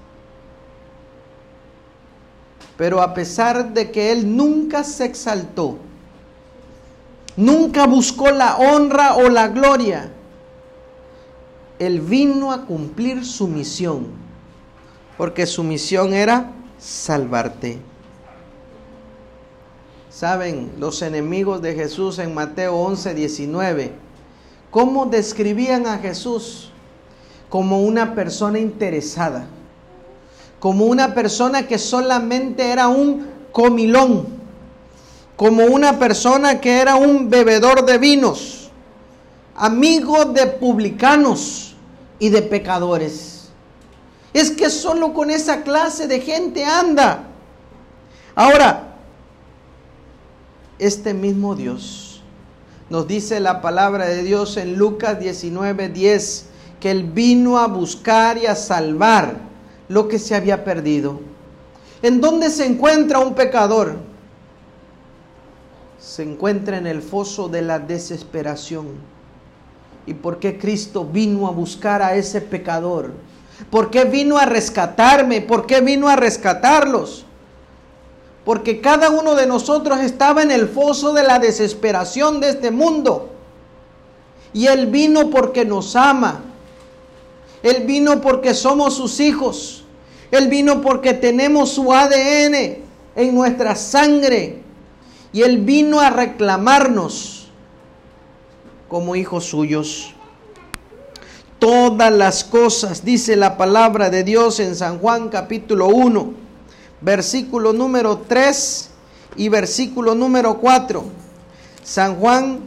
Pero 2.77 3.01
a 3.01 3.13
pesar 3.13 3.73
de 3.73 3.91
que 3.91 4.11
él 4.11 4.35
nunca 4.35 4.83
se 4.83 5.05
exaltó, 5.05 5.77
Nunca 7.37 7.87
buscó 7.87 8.31
la 8.31 8.57
honra 8.57 9.15
o 9.15 9.29
la 9.29 9.47
gloria. 9.47 10.11
Él 11.79 12.01
vino 12.01 12.51
a 12.51 12.65
cumplir 12.65 13.25
su 13.25 13.47
misión, 13.47 14.07
porque 15.17 15.45
su 15.45 15.63
misión 15.63 16.13
era 16.13 16.51
salvarte. 16.77 17.79
Saben 20.09 20.73
los 20.77 21.01
enemigos 21.01 21.61
de 21.61 21.73
Jesús 21.73 22.19
en 22.19 22.33
Mateo 22.33 22.75
11, 22.75 23.13
19, 23.13 23.93
cómo 24.69 25.05
describían 25.05 25.87
a 25.87 25.97
Jesús 25.99 26.71
como 27.49 27.81
una 27.81 28.13
persona 28.13 28.59
interesada, 28.59 29.47
como 30.59 30.85
una 30.85 31.15
persona 31.15 31.65
que 31.65 31.77
solamente 31.77 32.71
era 32.71 32.89
un 32.89 33.25
comilón 33.51 34.40
como 35.41 35.65
una 35.65 35.97
persona 35.97 36.61
que 36.61 36.81
era 36.81 36.97
un 36.97 37.27
bebedor 37.27 37.83
de 37.83 37.97
vinos, 37.97 38.69
amigo 39.55 40.23
de 40.25 40.45
publicanos 40.45 41.75
y 42.19 42.29
de 42.29 42.43
pecadores. 42.43 43.49
Es 44.33 44.51
que 44.51 44.69
solo 44.69 45.15
con 45.15 45.31
esa 45.31 45.63
clase 45.63 46.05
de 46.05 46.19
gente 46.19 46.63
anda. 46.63 47.23
Ahora, 48.35 48.97
este 50.77 51.15
mismo 51.15 51.55
Dios 51.55 52.21
Nos 52.91 53.07
dice 53.07 53.39
la 53.39 53.61
palabra 53.61 54.05
de 54.05 54.21
Dios 54.21 54.57
en 54.57 54.75
Lucas 54.75 55.19
19, 55.19 55.89
10, 55.89 56.45
que 56.79 56.91
Él 56.91 57.05
vino 57.05 57.57
a 57.57 57.65
buscar 57.65 58.37
y 58.37 58.45
a 58.45 58.53
salvar 58.53 59.37
lo 59.89 60.07
que 60.07 60.19
se 60.19 60.35
había 60.35 60.63
perdido. 60.63 61.19
¿En 62.03 62.21
dónde 62.21 62.51
se 62.51 62.67
encuentra 62.67 63.17
un 63.17 63.33
pecador? 63.33 64.10
Se 66.01 66.23
encuentra 66.23 66.77
en 66.77 66.87
el 66.87 67.03
foso 67.03 67.47
de 67.47 67.61
la 67.61 67.77
desesperación. 67.77 68.87
¿Y 70.07 70.15
por 70.15 70.39
qué 70.39 70.57
Cristo 70.57 71.05
vino 71.05 71.47
a 71.47 71.51
buscar 71.51 72.01
a 72.01 72.15
ese 72.15 72.41
pecador? 72.41 73.11
¿Por 73.69 73.91
qué 73.91 74.05
vino 74.05 74.39
a 74.39 74.45
rescatarme? 74.45 75.41
¿Por 75.41 75.67
qué 75.67 75.79
vino 75.79 76.09
a 76.09 76.15
rescatarlos? 76.15 77.23
Porque 78.43 78.81
cada 78.81 79.11
uno 79.11 79.35
de 79.35 79.45
nosotros 79.45 79.99
estaba 79.99 80.41
en 80.41 80.49
el 80.49 80.67
foso 80.67 81.13
de 81.13 81.21
la 81.21 81.37
desesperación 81.37 82.39
de 82.39 82.49
este 82.49 82.71
mundo. 82.71 83.29
Y 84.53 84.65
Él 84.65 84.87
vino 84.87 85.29
porque 85.29 85.65
nos 85.65 85.95
ama. 85.95 86.41
Él 87.61 87.85
vino 87.85 88.19
porque 88.21 88.55
somos 88.55 88.95
sus 88.95 89.19
hijos. 89.19 89.85
Él 90.31 90.47
vino 90.47 90.81
porque 90.81 91.13
tenemos 91.13 91.69
su 91.69 91.93
ADN 91.93 92.79
en 93.15 93.35
nuestra 93.35 93.75
sangre. 93.75 94.60
Y 95.33 95.43
Él 95.43 95.59
vino 95.59 95.99
a 95.99 96.09
reclamarnos 96.09 97.47
como 98.87 99.15
hijos 99.15 99.45
suyos. 99.45 100.13
Todas 101.59 102.11
las 102.11 102.43
cosas, 102.43 103.05
dice 103.05 103.35
la 103.35 103.55
palabra 103.55 104.09
de 104.09 104.23
Dios 104.23 104.59
en 104.59 104.75
San 104.75 104.99
Juan 104.99 105.29
capítulo 105.29 105.87
1, 105.87 106.33
versículo 107.01 107.71
número 107.71 108.17
3 108.27 108.89
y 109.37 109.47
versículo 109.47 110.15
número 110.15 110.57
4. 110.57 111.03
San 111.83 112.15
Juan 112.15 112.59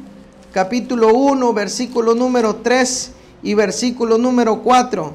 capítulo 0.53 1.13
1, 1.13 1.53
versículo 1.53 2.15
número 2.15 2.57
3 2.57 3.13
y 3.43 3.55
versículo 3.55 4.17
número 4.17 4.63
4. 4.63 5.13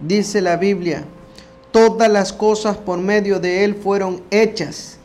Dice 0.00 0.40
la 0.40 0.56
Biblia, 0.56 1.04
todas 1.74 2.08
las 2.08 2.32
cosas 2.32 2.76
por 2.76 2.98
medio 2.98 3.40
de 3.40 3.64
Él 3.64 3.74
fueron 3.74 4.22
hechas, 4.30 4.96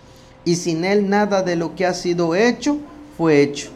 y 0.46 0.56
sin 0.56 0.86
Él 0.86 1.10
nada 1.10 1.42
de 1.42 1.56
lo 1.56 1.74
que 1.74 1.84
ha 1.84 1.96
sido 1.96 2.36
hecho 2.36 2.78
fue 3.18 3.42
hecho. 3.42 3.72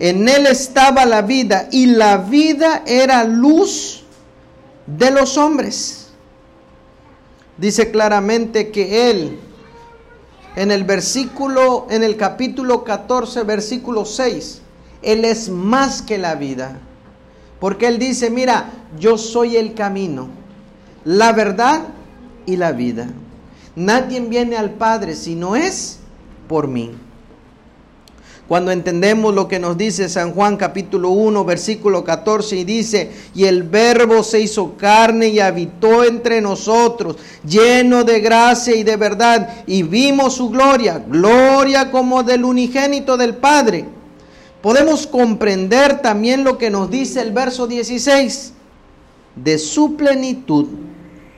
En 0.00 0.28
Él 0.28 0.48
estaba 0.48 1.04
la 1.04 1.22
vida, 1.22 1.68
y 1.70 1.86
la 1.86 2.16
vida 2.16 2.82
era 2.86 3.22
luz 3.22 4.02
de 4.84 5.12
los 5.12 5.38
hombres. 5.38 6.08
Dice 7.56 7.92
claramente 7.92 8.72
que 8.72 9.12
Él, 9.12 9.38
en 10.56 10.72
el 10.72 10.82
versículo, 10.82 11.86
en 11.88 12.02
el 12.02 12.16
capítulo 12.16 12.82
14, 12.82 13.44
versículo 13.44 14.04
6, 14.04 14.60
Él 15.02 15.24
es 15.24 15.50
más 15.50 16.02
que 16.02 16.18
la 16.18 16.34
vida. 16.34 16.80
Porque 17.60 17.86
Él 17.86 18.00
dice, 18.00 18.28
mira, 18.28 18.72
yo 18.98 19.18
soy 19.18 19.56
el 19.56 19.74
camino, 19.74 20.30
la 21.04 21.30
verdad 21.30 21.93
y 22.46 22.56
la 22.56 22.72
vida. 22.72 23.08
Nadie 23.76 24.20
viene 24.20 24.56
al 24.56 24.70
Padre 24.70 25.14
si 25.14 25.34
no 25.34 25.56
es 25.56 25.98
por 26.48 26.68
mí. 26.68 26.92
Cuando 28.46 28.72
entendemos 28.72 29.34
lo 29.34 29.48
que 29.48 29.58
nos 29.58 29.78
dice 29.78 30.06
San 30.10 30.32
Juan 30.32 30.58
capítulo 30.58 31.10
1 31.10 31.46
versículo 31.46 32.04
14 32.04 32.56
y 32.56 32.64
dice, 32.64 33.10
y 33.34 33.44
el 33.44 33.62
verbo 33.62 34.22
se 34.22 34.40
hizo 34.40 34.76
carne 34.76 35.28
y 35.28 35.40
habitó 35.40 36.04
entre 36.04 36.42
nosotros, 36.42 37.16
lleno 37.42 38.04
de 38.04 38.20
gracia 38.20 38.76
y 38.76 38.82
de 38.82 38.96
verdad, 38.96 39.64
y 39.66 39.82
vimos 39.82 40.34
su 40.34 40.50
gloria, 40.50 40.98
gloria 40.98 41.90
como 41.90 42.22
del 42.22 42.44
unigénito 42.44 43.16
del 43.16 43.34
Padre. 43.34 43.86
Podemos 44.60 45.06
comprender 45.06 46.02
también 46.02 46.44
lo 46.44 46.58
que 46.58 46.68
nos 46.68 46.90
dice 46.90 47.22
el 47.22 47.32
verso 47.32 47.66
16, 47.66 48.52
de 49.36 49.58
su 49.58 49.96
plenitud 49.96 50.66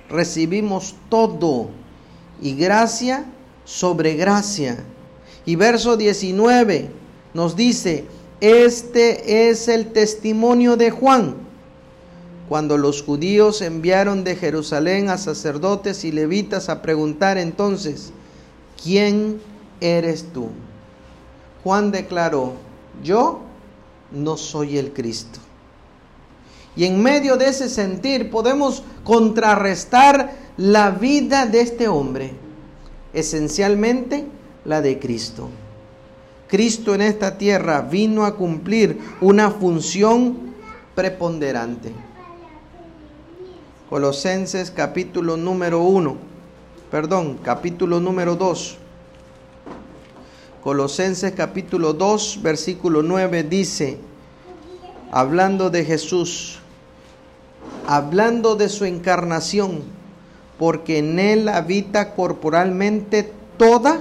recibimos 0.09 0.95
todo 1.09 1.69
y 2.41 2.55
gracia 2.55 3.25
sobre 3.65 4.15
gracia. 4.15 4.85
Y 5.45 5.57
verso 5.57 5.97
19 5.97 6.91
nos 7.35 7.57
dice, 7.57 8.05
este 8.41 9.49
es 9.49 9.69
el 9.69 9.93
testimonio 9.93 10.77
de 10.77 10.91
Juan. 10.91 11.35
Cuando 12.49 12.79
los 12.79 13.03
judíos 13.03 13.61
enviaron 13.63 14.23
de 14.23 14.37
Jerusalén 14.37 15.09
a 15.09 15.19
sacerdotes 15.19 16.05
y 16.05 16.13
levitas 16.13 16.69
a 16.69 16.83
preguntar 16.83 17.39
entonces, 17.39 18.13
¿quién 18.83 19.41
eres 19.81 20.27
tú? 20.33 20.51
Juan 21.65 21.91
declaró, 21.91 22.53
yo 23.03 23.41
no 24.13 24.37
soy 24.37 24.79
el 24.79 24.93
Cristo. 24.93 25.41
Y 26.77 26.85
en 26.85 27.03
medio 27.03 27.37
de 27.37 27.49
ese 27.49 27.71
sentir 27.71 28.31
podemos 28.31 28.83
contrarrestar 29.03 30.35
la 30.59 30.91
vida 30.91 31.47
de 31.47 31.63
este 31.63 31.89
hombre, 31.89 32.33
esencialmente 33.15 34.27
la 34.65 34.83
de 34.83 34.99
Cristo. 34.99 35.49
Cristo 36.49 36.95
en 36.95 37.01
esta 37.01 37.39
tierra 37.39 37.81
vino 37.81 38.25
a 38.25 38.37
cumplir 38.37 39.01
una 39.21 39.51
función 39.51 40.37
preponderante. 40.95 41.93
Colosenses 43.89 44.71
capítulo 44.71 45.37
número 45.37 45.83
1, 45.83 46.17
perdón, 46.91 47.39
capítulo 47.43 48.01
número 48.01 48.37
2. 48.37 48.79
Colosenses 50.63 51.33
capítulo 51.33 51.93
2, 51.93 52.41
versículo 52.43 53.03
9 53.03 53.45
dice, 53.45 53.99
hablando 55.13 55.71
de 55.71 55.85
Jesús, 55.85 56.59
hablando 57.87 58.57
de 58.57 58.69
su 58.69 58.85
encarnación, 58.85 59.83
porque 60.59 60.99
en 60.99 61.19
él 61.19 61.49
habita 61.49 62.15
corporalmente 62.15 63.33
toda 63.57 64.01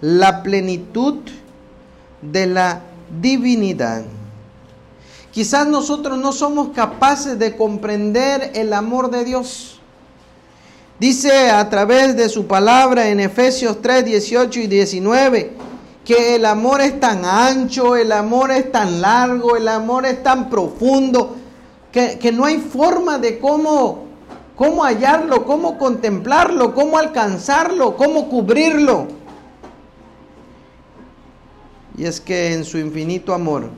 la 0.00 0.42
plenitud 0.42 1.16
de 2.22 2.46
la 2.46 2.82
divinidad. 3.20 4.04
Quizás 5.30 5.66
nosotros 5.66 6.18
no 6.18 6.32
somos 6.32 6.70
capaces 6.70 7.38
de 7.38 7.56
comprender 7.56 8.52
el 8.54 8.72
amor 8.72 9.10
de 9.10 9.24
Dios. 9.24 9.78
Dice 10.98 11.50
a 11.50 11.68
través 11.70 12.16
de 12.16 12.28
su 12.28 12.46
palabra 12.46 13.08
en 13.08 13.20
Efesios 13.20 13.80
3, 13.80 14.04
18 14.04 14.60
y 14.60 14.66
19 14.66 15.52
que 16.04 16.34
el 16.34 16.44
amor 16.44 16.80
es 16.80 16.98
tan 16.98 17.24
ancho, 17.24 17.94
el 17.94 18.10
amor 18.10 18.50
es 18.50 18.72
tan 18.72 19.00
largo, 19.00 19.56
el 19.56 19.68
amor 19.68 20.06
es 20.06 20.22
tan 20.22 20.48
profundo, 20.48 21.36
que, 22.20 22.32
no 22.32 22.44
hay 22.44 22.58
forma 22.58 23.18
de 23.18 23.38
cómo, 23.38 24.04
cómo 24.56 24.84
hallarlo, 24.84 25.44
cómo 25.44 25.78
contemplarlo, 25.78 26.74
cómo 26.74 26.98
alcanzarlo, 26.98 27.96
cómo 27.96 28.28
cubrirlo. 28.28 29.08
Y 31.96 32.04
es 32.04 32.20
que 32.20 32.54
en 32.54 32.64
su 32.64 32.78
infinito 32.78 33.34
amor, 33.34 33.70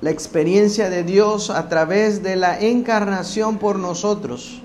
la 0.00 0.10
experiencia 0.10 0.90
de 0.90 1.04
Dios 1.04 1.50
a 1.50 1.68
través 1.68 2.22
de 2.22 2.34
la 2.34 2.58
encarnación 2.58 3.58
por 3.58 3.78
nosotros, 3.78 4.60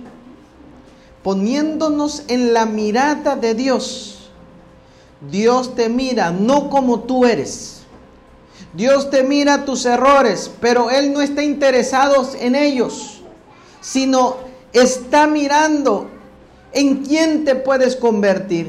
poniéndonos 1.21 2.23
en 2.27 2.53
la 2.53 2.65
mirada 2.65 3.35
de 3.35 3.53
Dios, 3.53 4.31
Dios 5.29 5.75
te 5.75 5.89
mira 5.89 6.31
no 6.31 6.69
como 6.69 7.01
tú 7.01 7.25
eres. 7.25 7.74
Dios 8.75 9.09
te 9.09 9.23
mira 9.23 9.63
tus 9.63 9.85
errores, 9.85 10.51
pero 10.59 10.89
Él 10.89 11.13
no 11.13 11.21
está 11.21 11.43
interesado 11.43 12.29
en 12.39 12.55
ellos, 12.55 13.21
sino 13.79 14.37
está 14.73 15.27
mirando 15.27 16.09
en 16.73 16.97
quién 17.05 17.45
te 17.45 17.55
puedes 17.55 17.95
convertir. 17.95 18.67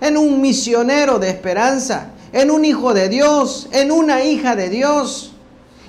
En 0.00 0.16
un 0.16 0.40
misionero 0.40 1.18
de 1.18 1.28
esperanza, 1.28 2.12
en 2.32 2.50
un 2.50 2.64
hijo 2.64 2.94
de 2.94 3.08
Dios, 3.08 3.68
en 3.72 3.90
una 3.90 4.24
hija 4.24 4.56
de 4.56 4.70
Dios. 4.70 5.32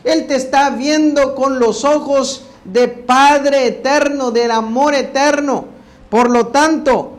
Él 0.03 0.27
te 0.27 0.35
está 0.35 0.71
viendo 0.71 1.35
con 1.35 1.59
los 1.59 1.85
ojos 1.85 2.43
de 2.65 2.87
Padre 2.87 3.67
eterno, 3.67 4.31
del 4.31 4.51
amor 4.51 4.95
eterno. 4.95 5.65
Por 6.09 6.29
lo 6.29 6.47
tanto, 6.47 7.13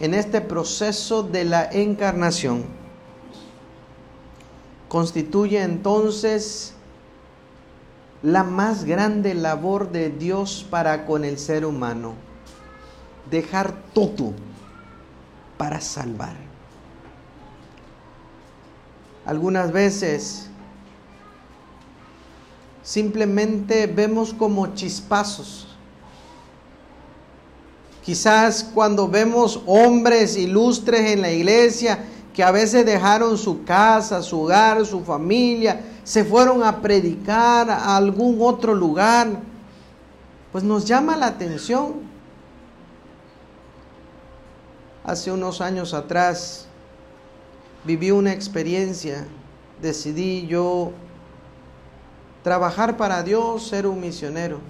en 0.00 0.14
este 0.14 0.40
proceso 0.40 1.22
de 1.22 1.44
la 1.44 1.70
encarnación. 1.70 2.77
Constituye 4.88 5.62
entonces 5.62 6.74
la 8.22 8.42
más 8.42 8.84
grande 8.84 9.34
labor 9.34 9.92
de 9.92 10.10
Dios 10.10 10.66
para 10.68 11.06
con 11.06 11.24
el 11.24 11.38
ser 11.38 11.64
humano. 11.64 12.14
Dejar 13.30 13.74
todo 13.92 14.32
para 15.56 15.80
salvar. 15.80 16.34
Algunas 19.26 19.70
veces 19.72 20.48
simplemente 22.82 23.86
vemos 23.86 24.32
como 24.32 24.74
chispazos 24.74 25.68
Quizás 28.08 28.64
cuando 28.64 29.06
vemos 29.06 29.60
hombres 29.66 30.34
ilustres 30.38 31.10
en 31.10 31.20
la 31.20 31.30
iglesia 31.30 31.98
que 32.38 32.44
a 32.44 32.52
veces 32.52 32.86
dejaron 32.86 33.36
su 33.36 33.64
casa, 33.64 34.22
su 34.22 34.42
hogar, 34.42 34.86
su 34.86 35.02
familia, 35.02 35.80
se 36.04 36.24
fueron 36.24 36.62
a 36.62 36.80
predicar 36.80 37.68
a 37.68 37.96
algún 37.96 38.38
otro 38.40 38.76
lugar, 38.76 39.26
pues 40.52 40.62
nos 40.62 40.84
llama 40.84 41.16
la 41.16 41.26
atención. 41.26 41.94
Hace 45.02 45.32
unos 45.32 45.60
años 45.60 45.92
atrás 45.92 46.66
viví 47.82 48.12
una 48.12 48.32
experiencia, 48.32 49.26
decidí 49.82 50.46
yo 50.46 50.92
trabajar 52.44 52.96
para 52.96 53.24
Dios, 53.24 53.66
ser 53.66 53.84
un 53.84 54.00
misionero. 54.00 54.60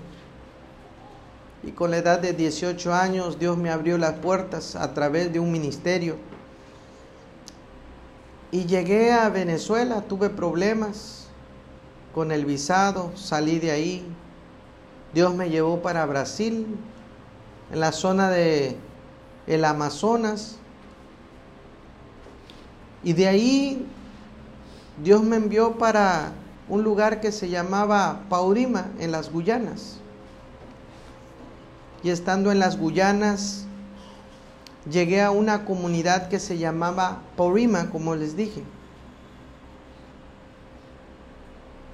Y 1.62 1.72
con 1.72 1.90
la 1.90 1.98
edad 1.98 2.18
de 2.18 2.32
18 2.32 2.94
años 2.94 3.38
Dios 3.38 3.58
me 3.58 3.68
abrió 3.68 3.98
las 3.98 4.14
puertas 4.14 4.74
a 4.74 4.94
través 4.94 5.30
de 5.34 5.38
un 5.38 5.52
ministerio. 5.52 6.16
Y 8.50 8.64
llegué 8.64 9.12
a 9.12 9.28
Venezuela, 9.28 10.02
tuve 10.02 10.30
problemas 10.30 11.26
con 12.14 12.32
el 12.32 12.46
visado, 12.46 13.12
salí 13.14 13.58
de 13.58 13.70
ahí. 13.70 14.06
Dios 15.12 15.34
me 15.34 15.50
llevó 15.50 15.82
para 15.82 16.04
Brasil, 16.06 16.66
en 17.70 17.80
la 17.80 17.92
zona 17.92 18.30
de 18.30 18.76
el 19.46 19.64
Amazonas. 19.64 20.56
Y 23.04 23.12
de 23.12 23.28
ahí 23.28 23.86
Dios 25.02 25.22
me 25.22 25.36
envió 25.36 25.78
para 25.78 26.32
un 26.68 26.82
lugar 26.82 27.20
que 27.20 27.32
se 27.32 27.48
llamaba 27.48 28.22
Paurima, 28.28 28.88
en 28.98 29.12
las 29.12 29.30
Guyanas. 29.30 29.98
Y 32.02 32.10
estando 32.10 32.50
en 32.50 32.58
las 32.58 32.78
Guyanas, 32.78 33.67
llegué 34.90 35.22
a 35.22 35.30
una 35.30 35.64
comunidad 35.64 36.28
que 36.28 36.38
se 36.38 36.58
llamaba 36.58 37.22
Paurima, 37.36 37.90
como 37.90 38.14
les 38.14 38.36
dije. 38.36 38.62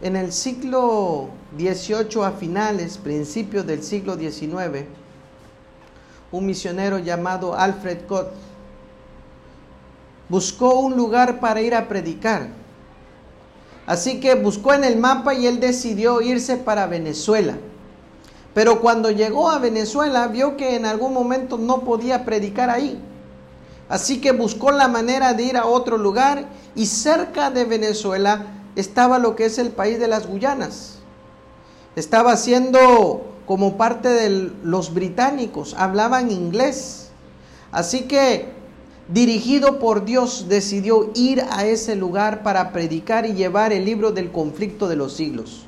En 0.01 0.16
el 0.16 0.33
siglo 0.33 1.31
XVIII 1.57 2.25
a 2.25 2.33
finales, 2.33 2.99
principios 2.99 3.66
del 3.66 3.83
siglo 3.83 4.16
XIX, 4.16 4.87
un 6.31 6.47
misionero 6.47 6.99
llamado 6.99 7.55
Alfred 7.55 8.07
Cott 8.07 8.33
buscó 10.29 10.81
un 10.81 10.97
lugar 10.97 11.40
para 11.40 11.61
ir 11.61 11.75
a 11.75 11.88
predicar. 11.88 12.49
Así 13.87 14.20
que 14.20 14.35
buscó 14.35 14.73
en 14.75 14.85
el 14.85 14.97
mapa 14.97 15.35
y 15.35 15.47
él 15.47 15.61
decidió 15.61 16.20
irse 16.23 16.57
para 16.57 16.87
Venezuela. 16.87 17.57
Pero 18.55 18.81
cuando 18.81 19.11
llegó 19.11 19.51
a 19.51 19.59
Venezuela 19.59 20.29
vio 20.29 20.57
que 20.57 20.77
en 20.77 20.87
algún 20.87 21.12
momento 21.12 21.59
no 21.59 21.81
podía 21.81 22.25
predicar 22.25 22.71
ahí. 22.71 23.01
Así 23.88 24.21
que 24.21 24.33
buscó 24.33 24.71
la 24.71 24.88
manera 24.88 25.35
de 25.35 25.43
ir 25.43 25.57
a 25.57 25.67
otro 25.67 25.99
lugar 25.99 26.47
y 26.75 26.87
cerca 26.87 27.51
de 27.51 27.64
Venezuela 27.64 28.47
estaba 28.77 29.19
lo 29.19 29.37
que 29.37 29.47
es 29.47 29.59
el 29.59 29.71
país 29.71 29.99
de 29.99 30.09
las 30.09 30.27
Guyanas. 30.27 30.99
Estaba 31.97 32.37
siendo 32.37 33.33
como 33.47 33.77
parte 33.77 34.09
de 34.09 34.51
los 34.62 34.95
británicos, 34.95 35.75
hablaban 35.77 36.31
inglés. 36.31 37.11
Así 37.73 38.03
que, 38.03 38.53
dirigido 39.09 39.79
por 39.79 40.05
Dios, 40.05 40.47
decidió 40.49 41.11
ir 41.14 41.45
a 41.51 41.67
ese 41.67 41.95
lugar 41.95 42.43
para 42.43 42.73
predicar 42.73 43.27
y 43.27 43.35
llevar 43.35 43.73
el 43.73 43.85
libro 43.85 44.12
del 44.12 44.33
conflicto 44.33 44.88
de 44.88 44.97
los 44.97 45.12
siglos. 45.12 45.67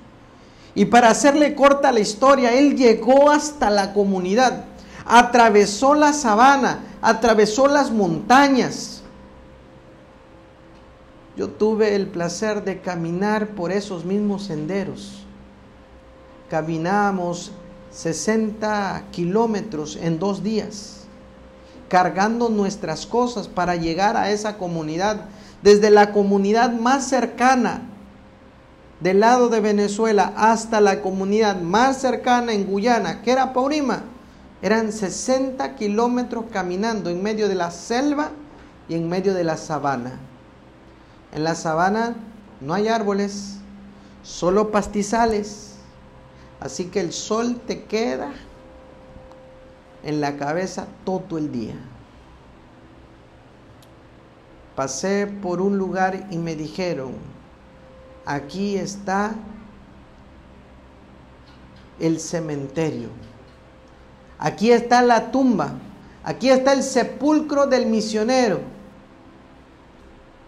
Y 0.77 0.85
para 0.85 1.09
hacerle 1.09 1.55
corta 1.55 1.91
la 1.91 2.01
historia, 2.01 2.53
él 2.53 2.77
llegó 2.77 3.31
hasta 3.31 3.71
la 3.71 3.95
comunidad, 3.95 4.67
atravesó 5.07 5.95
la 5.95 6.13
sabana, 6.13 6.81
atravesó 7.01 7.67
las 7.67 7.91
montañas, 7.91 9.03
yo 11.35 11.49
tuve 11.49 11.95
el 11.95 12.09
placer 12.09 12.63
de 12.63 12.81
caminar 12.83 13.49
por 13.49 13.73
esos 13.73 14.05
mismos 14.05 14.45
senderos. 14.45 15.25
Caminamos 16.51 17.53
60 17.91 19.05
kilómetros 19.13 19.97
en 19.97 20.19
dos 20.19 20.43
días, 20.43 21.07
cargando 21.89 22.51
nuestras 22.51 23.07
cosas 23.07 23.49
para 23.49 23.77
llegar 23.77 24.19
a 24.19 24.31
esa 24.31 24.59
comunidad, 24.59 25.25
desde 25.63 25.91
la 25.91 26.13
comunidad 26.13 26.73
más 26.73 27.09
cercana 27.09 27.96
del 29.01 29.21
lado 29.21 29.49
de 29.49 29.61
Venezuela 29.61 30.33
hasta 30.37 30.81
la 30.81 31.03
comunidad 31.03 31.61
más 31.61 31.99
cercana 31.99 32.53
en 32.53 32.67
Guyana, 32.67 33.23
que 33.23 33.33
era 33.33 33.53
Paurima. 33.53 34.03
Eran 34.63 34.91
60 34.91 35.75
kilómetros 35.77 36.47
caminando 36.51 37.11
en 37.11 37.23
medio 37.23 37.49
de 37.49 37.55
la 37.55 37.71
selva 37.71 38.31
y 38.89 38.95
en 38.95 39.09
medio 39.09 39.35
de 39.35 39.45
la 39.45 39.57
sabana. 39.57 40.19
En 41.33 41.45
la 41.45 41.55
sabana 41.55 42.17
no 42.61 42.73
hay 42.73 42.89
árboles, 42.89 43.59
solo 44.23 44.71
pastizales. 44.71 45.75
Así 46.59 46.87
que 46.87 47.01
el 47.01 47.13
sol 47.13 47.61
te 47.67 47.85
queda 47.85 48.33
en 50.03 50.23
la 50.23 50.37
cabeza 50.37 50.87
todo 51.05 51.37
el 51.37 51.53
día. 51.53 51.75
Pasé 54.75 55.27
por 55.27 55.61
un 55.61 55.77
lugar 55.77 56.29
y 56.31 56.39
me 56.39 56.55
dijeron, 56.55 57.13
aquí 58.27 58.77
está 58.77 59.33
el 62.01 62.19
cementerio, 62.21 63.09
aquí 64.39 64.73
está 64.73 65.01
la 65.01 65.31
tumba, 65.31 65.75
aquí 66.25 66.51
está 66.51 66.73
el 66.73 66.83
sepulcro 66.83 67.67
del 67.67 67.87
misionero 67.87 68.61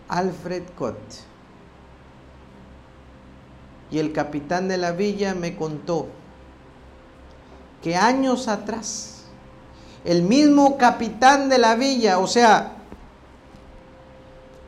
Alfred 0.09 0.65
Cott. 0.77 0.99
Y 3.91 3.99
el 3.99 4.13
capitán 4.13 4.69
de 4.69 4.77
la 4.77 4.93
villa 4.93 5.35
me 5.35 5.57
contó 5.57 6.09
que 7.83 7.97
años 7.97 8.49
atrás, 8.49 9.25
el 10.05 10.23
mismo 10.23 10.77
capitán 10.77 11.49
de 11.49 11.59
la 11.59 11.75
villa, 11.75 12.19
o 12.19 12.27
sea, 12.27 12.73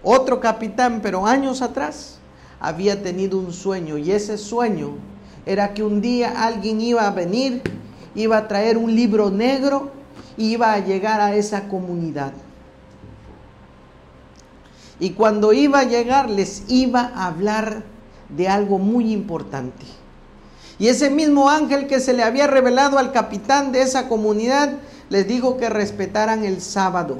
otro 0.03 0.40
capitán, 0.40 1.01
pero 1.03 1.27
años 1.27 1.61
atrás, 1.61 2.19
había 2.61 3.03
tenido 3.03 3.38
un 3.38 3.53
sueño 3.53 3.96
y 3.96 4.12
ese 4.12 4.37
sueño 4.37 4.90
era 5.46 5.73
que 5.73 5.83
un 5.83 6.01
día 6.01 6.44
alguien 6.44 6.81
iba 6.81 7.07
a 7.07 7.11
venir, 7.11 7.62
iba 8.14 8.37
a 8.37 8.46
traer 8.46 8.77
un 8.77 8.94
libro 8.94 9.31
negro 9.31 9.90
y 10.37 10.53
iba 10.53 10.75
a 10.75 10.79
llegar 10.79 11.20
a 11.20 11.35
esa 11.35 11.68
comunidad. 11.68 12.33
Y 15.01 15.11
cuando 15.11 15.55
iba 15.55 15.81
a 15.81 15.85
llegar 15.85 16.29
les 16.29 16.64
iba 16.68 17.11
a 17.14 17.27
hablar 17.27 17.83
de 18.29 18.49
algo 18.49 18.79
muy 18.79 19.12
importante. 19.12 19.87
Y 20.79 20.88
ese 20.88 21.11
mismo 21.11 21.49
ángel 21.49 21.87
que 21.87 22.01
se 22.01 22.12
le 22.12 22.23
había 22.23 22.46
revelado 22.46 22.99
al 22.99 23.12
capitán 23.12 23.73
de 23.73 23.83
esa 23.83 24.09
comunidad 24.09 24.75
les 25.09 25.27
dijo 25.27 25.57
que 25.57 25.68
respetaran 25.68 26.44
el 26.44 26.61
sábado. 26.61 27.18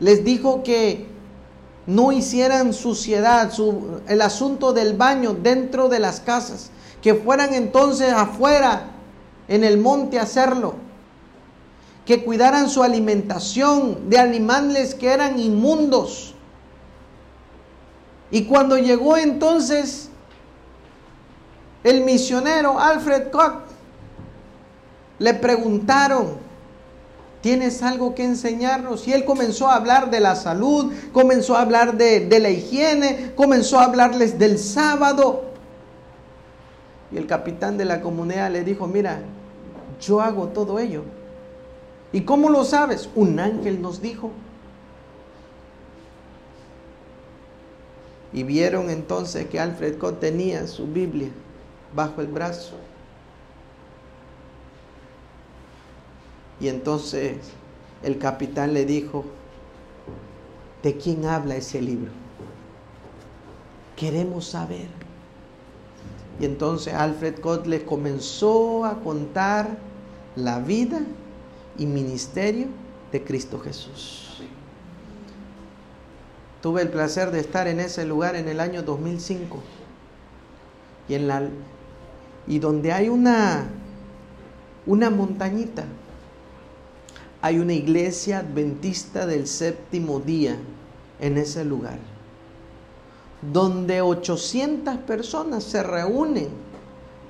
Les 0.00 0.24
dijo 0.24 0.62
que 0.62 1.13
no 1.86 2.12
hicieran 2.12 2.72
suciedad, 2.72 3.52
el 4.08 4.22
asunto 4.22 4.72
del 4.72 4.96
baño 4.96 5.34
dentro 5.34 5.88
de 5.88 5.98
las 5.98 6.20
casas, 6.20 6.70
que 7.02 7.14
fueran 7.14 7.52
entonces 7.52 8.12
afuera 8.12 8.90
en 9.48 9.64
el 9.64 9.78
monte 9.78 10.18
a 10.18 10.22
hacerlo, 10.22 10.76
que 12.06 12.24
cuidaran 12.24 12.68
su 12.68 12.82
alimentación 12.82 14.08
de 14.08 14.18
animales 14.18 14.94
que 14.94 15.08
eran 15.08 15.38
inmundos, 15.38 16.34
y 18.30 18.46
cuando 18.46 18.76
llegó 18.76 19.16
entonces 19.16 20.08
el 21.84 22.00
misionero 22.00 22.80
Alfred 22.80 23.30
Koch, 23.30 23.60
le 25.18 25.34
preguntaron, 25.34 26.43
¿tienes 27.44 27.82
algo 27.82 28.14
que 28.14 28.24
enseñarnos? 28.24 29.06
Y 29.06 29.12
él 29.12 29.26
comenzó 29.26 29.68
a 29.68 29.76
hablar 29.76 30.10
de 30.10 30.18
la 30.18 30.34
salud, 30.34 30.90
comenzó 31.12 31.54
a 31.54 31.60
hablar 31.60 31.98
de, 31.98 32.40
la 32.40 32.48
higiene, 32.48 33.32
comenzó 33.36 33.78
a 33.78 33.84
hablarles 33.84 34.38
del 34.38 34.58
sábado. 34.58 35.44
Y 37.12 37.18
el 37.18 37.26
capitán 37.26 37.76
de 37.76 37.84
la 37.84 38.00
comunidad 38.00 38.50
le 38.50 38.64
dijo, 38.64 38.86
mira, 38.86 39.20
yo 40.00 40.22
hago 40.22 40.48
todo 40.48 40.78
ello. 40.78 41.02
¿Y 42.14 42.22
cómo 42.22 42.48
lo 42.48 42.64
sabes? 42.64 43.10
Un 43.14 43.38
ángel 43.38 43.82
nos 43.82 44.00
dijo. 44.00 44.30
Y 48.32 48.42
vieron 48.42 48.88
entonces 48.88 49.48
que 49.50 49.60
Alfred 49.60 49.98
Koch 49.98 50.18
tenía 50.18 50.66
su 50.66 50.86
Biblia 50.86 51.28
bajo 51.94 52.22
el 52.22 52.28
brazo. 52.28 52.76
Y 56.64 56.68
entonces 56.70 57.36
el 58.02 58.16
capitán 58.16 58.72
le 58.72 58.86
dijo, 58.86 59.26
¿de 60.82 60.96
quién 60.96 61.26
habla 61.26 61.56
ese 61.56 61.82
libro? 61.82 62.10
Queremos 63.96 64.46
saber. 64.46 64.86
Y 66.40 66.46
entonces 66.46 66.94
Alfred 66.94 67.38
Koch 67.40 67.66
le 67.66 67.84
comenzó 67.84 68.86
a 68.86 68.98
contar 69.00 69.76
la 70.36 70.58
vida 70.58 71.02
y 71.76 71.84
ministerio 71.84 72.68
de 73.12 73.22
Cristo 73.22 73.60
Jesús. 73.60 74.40
Tuve 76.62 76.80
el 76.80 76.88
placer 76.88 77.30
de 77.30 77.40
estar 77.40 77.68
en 77.68 77.78
ese 77.78 78.06
lugar 78.06 78.36
en 78.36 78.48
el 78.48 78.58
año 78.58 78.82
2005 78.82 79.58
y 81.10 81.14
en 81.14 81.28
la 81.28 81.42
y 82.46 82.58
donde 82.58 82.90
hay 82.90 83.10
una 83.10 83.66
una 84.86 85.10
montañita 85.10 85.84
hay 87.44 87.58
una 87.58 87.74
iglesia 87.74 88.38
adventista 88.38 89.26
del 89.26 89.46
séptimo 89.46 90.18
día 90.18 90.56
en 91.20 91.36
ese 91.36 91.62
lugar 91.62 91.98
donde 93.52 94.00
800 94.00 94.96
personas 95.00 95.62
se 95.62 95.82
reúnen 95.82 96.48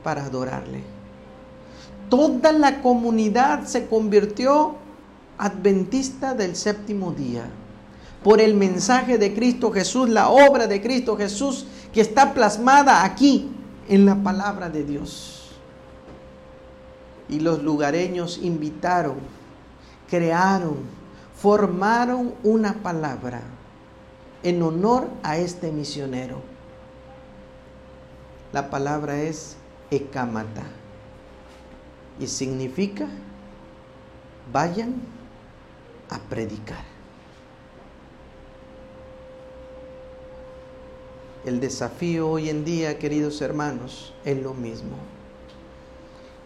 para 0.04 0.26
adorarle. 0.26 0.84
Toda 2.08 2.52
la 2.52 2.80
comunidad 2.80 3.64
se 3.64 3.88
convirtió 3.88 4.76
adventista 5.36 6.32
del 6.32 6.54
séptimo 6.54 7.10
día 7.10 7.46
por 8.22 8.40
el 8.40 8.54
mensaje 8.54 9.18
de 9.18 9.34
Cristo 9.34 9.72
Jesús, 9.72 10.08
la 10.08 10.28
obra 10.28 10.68
de 10.68 10.80
Cristo 10.80 11.16
Jesús 11.16 11.66
que 11.92 12.00
está 12.00 12.34
plasmada 12.34 13.02
aquí 13.02 13.50
en 13.88 14.06
la 14.06 14.14
palabra 14.14 14.70
de 14.70 14.84
Dios. 14.84 15.50
Y 17.28 17.40
los 17.40 17.64
lugareños 17.64 18.38
invitaron, 18.40 19.16
crearon, 20.14 20.76
formaron 21.36 22.34
una 22.44 22.74
palabra 22.74 23.42
en 24.44 24.62
honor 24.62 25.08
a 25.24 25.38
este 25.38 25.72
misionero. 25.72 26.40
La 28.52 28.70
palabra 28.70 29.20
es 29.20 29.56
Ekamata 29.90 30.62
y 32.20 32.28
significa 32.28 33.08
vayan 34.52 35.02
a 36.10 36.18
predicar. 36.20 36.84
El 41.44 41.58
desafío 41.58 42.30
hoy 42.30 42.50
en 42.50 42.64
día, 42.64 43.00
queridos 43.00 43.42
hermanos, 43.42 44.14
es 44.24 44.40
lo 44.40 44.54
mismo. 44.54 44.96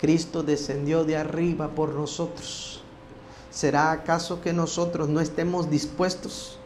Cristo 0.01 0.43
descendió 0.43 1.05
de 1.05 1.19
arriba 1.19 1.69
por 1.69 1.95
nosotros. 1.95 2.83
¿Será 3.51 3.93
acaso 3.93 4.41
que 4.41 4.53
nosotros 4.53 5.09
no 5.09 5.21
estemos 5.21 5.71
dispuestos 5.71 6.59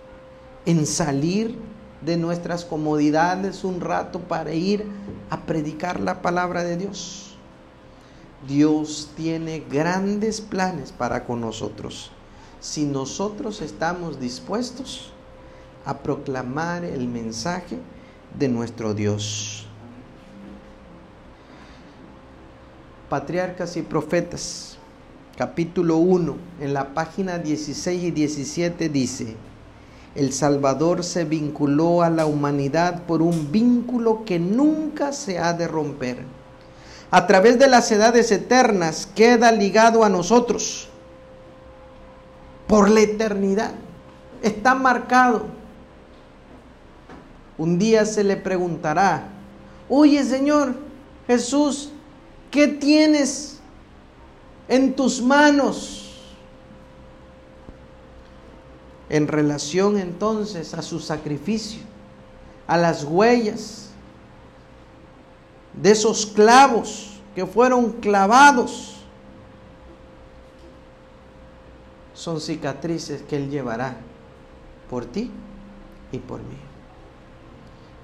en 0.67 0.87
salir 0.87 1.57
de 2.05 2.17
nuestras 2.17 2.65
comodidades 2.65 3.65
un 3.65 3.81
rato 3.81 4.21
para 4.21 4.53
ir 4.53 4.87
a 5.31 5.41
predicar 5.41 6.01
la 6.01 6.21
palabra 6.21 6.65
de 6.65 6.77
Dios. 6.77 7.37
Dios 8.47 9.11
tiene 9.17 9.61
grandes 9.61 10.41
planes 10.41 10.91
para 10.91 11.25
con 11.25 11.41
nosotros. 11.41 12.11
Si 12.61 12.85
nosotros 12.85 13.61
estamos 13.61 14.21
dispuestos 14.21 15.13
a 15.85 15.99
proclamar 15.99 16.85
el 16.85 17.09
mensaje 17.09 17.79
de 18.39 18.49
nuestro 18.49 18.95
Dios. 18.95 19.67
Patriarcas 23.09 23.77
y 23.77 23.83
Profetas, 23.83 24.79
capítulo 25.43 25.97
1, 25.97 26.37
en 26.61 26.73
la 26.73 26.95
página 26.95 27.37
16 27.37 28.05
y 28.05 28.11
17 28.13 28.89
dice, 28.89 29.35
el 30.15 30.33
Salvador 30.33 31.03
se 31.03 31.25
vinculó 31.25 32.03
a 32.03 32.11
la 32.11 32.27
humanidad 32.27 33.03
por 33.07 33.23
un 33.23 33.51
vínculo 33.51 34.25
que 34.25 34.39
nunca 34.39 35.11
se 35.11 35.41
ha 35.41 35.53
de 35.53 35.67
romper. 35.67 36.23
A 37.11 37.27
través 37.27 37.59
de 37.59 37.67
las 37.67 37.91
edades 37.91 38.31
eternas 38.31 39.09
queda 39.17 39.51
ligado 39.51 40.05
a 40.05 40.09
nosotros 40.09 40.89
por 42.69 42.89
la 42.89 43.01
eternidad. 43.01 43.73
Está 44.45 44.77
marcado. 44.77 45.47
Un 47.59 47.81
día 47.81 48.07
se 48.07 48.23
le 48.23 48.37
preguntará, 48.37 49.25
oye 49.89 50.23
Señor 50.23 50.77
Jesús, 51.27 51.91
¿qué 52.53 52.69
tienes 52.69 53.52
en 54.69 54.95
tus 54.95 55.21
manos? 55.21 56.03
en 59.13 59.29
relación 59.29 59.99
entonces 59.99 60.73
a 60.73 60.81
su 60.81 60.99
sacrificio, 60.99 61.83
a 62.67 62.79
las 62.79 63.05
huellas 63.05 63.91
de 65.75 65.91
esos 65.91 66.25
clavos 66.25 67.21
que 67.35 67.45
fueron 67.45 67.93
clavados. 67.93 68.95
Son 72.15 72.41
cicatrices 72.41 73.21
que 73.21 73.37
Él 73.37 73.51
llevará 73.51 73.97
por 74.89 75.05
ti 75.05 75.31
y 76.11 76.19
por 76.19 76.41
mí. 76.41 76.57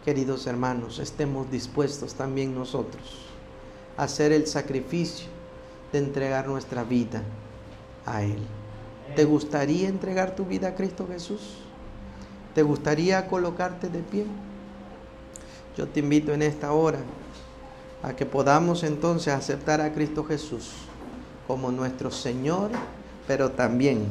Queridos 0.04 0.46
hermanos, 0.46 0.98
estemos 0.98 1.50
dispuestos 1.50 2.12
también 2.12 2.54
nosotros 2.54 3.22
a 3.96 4.02
hacer 4.02 4.30
el 4.30 4.46
sacrificio 4.46 5.38
de 5.93 5.99
entregar 5.99 6.47
nuestra 6.49 6.84
vida 6.84 7.22
a 8.05 8.22
Él. 8.22 8.39
¿Te 9.16 9.24
gustaría 9.24 9.89
entregar 9.89 10.34
tu 10.36 10.45
vida 10.45 10.68
a 10.68 10.74
Cristo 10.74 11.07
Jesús? 11.09 11.59
¿Te 12.55 12.62
gustaría 12.62 13.26
colocarte 13.26 13.89
de 13.89 14.01
pie? 14.01 14.26
Yo 15.76 15.86
te 15.89 16.01
invito 16.01 16.32
en 16.32 16.43
esta 16.43 16.72
hora 16.72 16.99
a 18.03 18.14
que 18.14 18.26
podamos 18.26 18.82
entonces 18.82 19.32
aceptar 19.32 19.80
a 19.80 19.93
Cristo 19.93 20.24
Jesús 20.24 20.72
como 21.47 21.70
nuestro 21.70 22.11
Señor, 22.11 22.70
pero 23.26 23.51
también 23.53 24.07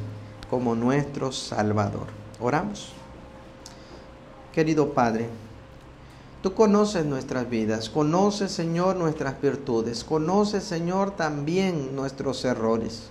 como 0.49 0.75
nuestro 0.75 1.31
Salvador. 1.31 2.07
Oramos. 2.39 2.93
Querido 4.51 4.93
Padre, 4.93 5.29
tú 6.47 6.53
conoces 6.53 7.03
nuestras 7.03 7.49
vidas, 7.49 7.89
conoces 7.89 8.53
Señor 8.53 8.95
nuestras 8.95 9.41
virtudes, 9.41 10.05
conoces 10.05 10.63
Señor 10.63 11.11
también 11.11 11.93
nuestros 11.93 12.45
errores. 12.45 13.09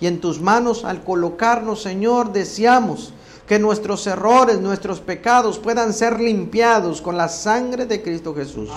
Y 0.00 0.08
en 0.08 0.20
tus 0.20 0.40
manos 0.40 0.84
al 0.84 1.04
colocarnos, 1.04 1.80
Señor, 1.80 2.32
deseamos 2.32 3.14
que 3.46 3.60
nuestros 3.60 4.04
errores, 4.08 4.60
nuestros 4.60 4.98
pecados 4.98 5.60
puedan 5.60 5.92
ser 5.92 6.18
limpiados 6.18 7.00
con 7.00 7.16
la 7.16 7.28
sangre 7.28 7.86
de 7.86 8.02
Cristo 8.02 8.34
Jesús. 8.34 8.68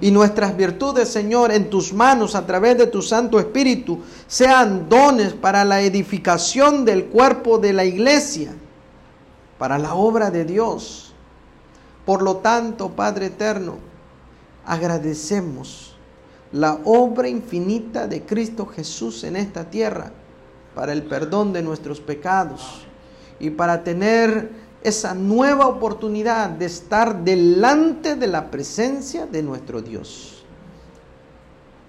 Y 0.00 0.10
nuestras 0.10 0.56
virtudes, 0.56 1.08
Señor, 1.08 1.52
en 1.52 1.70
tus 1.70 1.92
manos 1.92 2.34
a 2.34 2.44
través 2.44 2.78
de 2.78 2.88
tu 2.88 3.00
Santo 3.00 3.38
Espíritu 3.38 4.00
sean 4.26 4.88
dones 4.88 5.34
para 5.34 5.64
la 5.64 5.82
edificación 5.82 6.84
del 6.84 7.04
cuerpo 7.04 7.58
de 7.58 7.74
la 7.74 7.84
iglesia, 7.84 8.52
para 9.56 9.78
la 9.78 9.94
obra 9.94 10.32
de 10.32 10.44
Dios. 10.44 11.09
Por 12.10 12.22
lo 12.22 12.38
tanto, 12.38 12.88
Padre 12.88 13.26
Eterno, 13.26 13.76
agradecemos 14.66 15.94
la 16.50 16.80
obra 16.84 17.28
infinita 17.28 18.08
de 18.08 18.26
Cristo 18.26 18.66
Jesús 18.66 19.22
en 19.22 19.36
esta 19.36 19.70
tierra 19.70 20.10
para 20.74 20.92
el 20.92 21.04
perdón 21.04 21.52
de 21.52 21.62
nuestros 21.62 22.00
pecados 22.00 22.84
y 23.38 23.50
para 23.50 23.84
tener 23.84 24.50
esa 24.82 25.14
nueva 25.14 25.68
oportunidad 25.68 26.50
de 26.50 26.64
estar 26.64 27.22
delante 27.22 28.16
de 28.16 28.26
la 28.26 28.50
presencia 28.50 29.26
de 29.26 29.44
nuestro 29.44 29.80
Dios. 29.80 30.42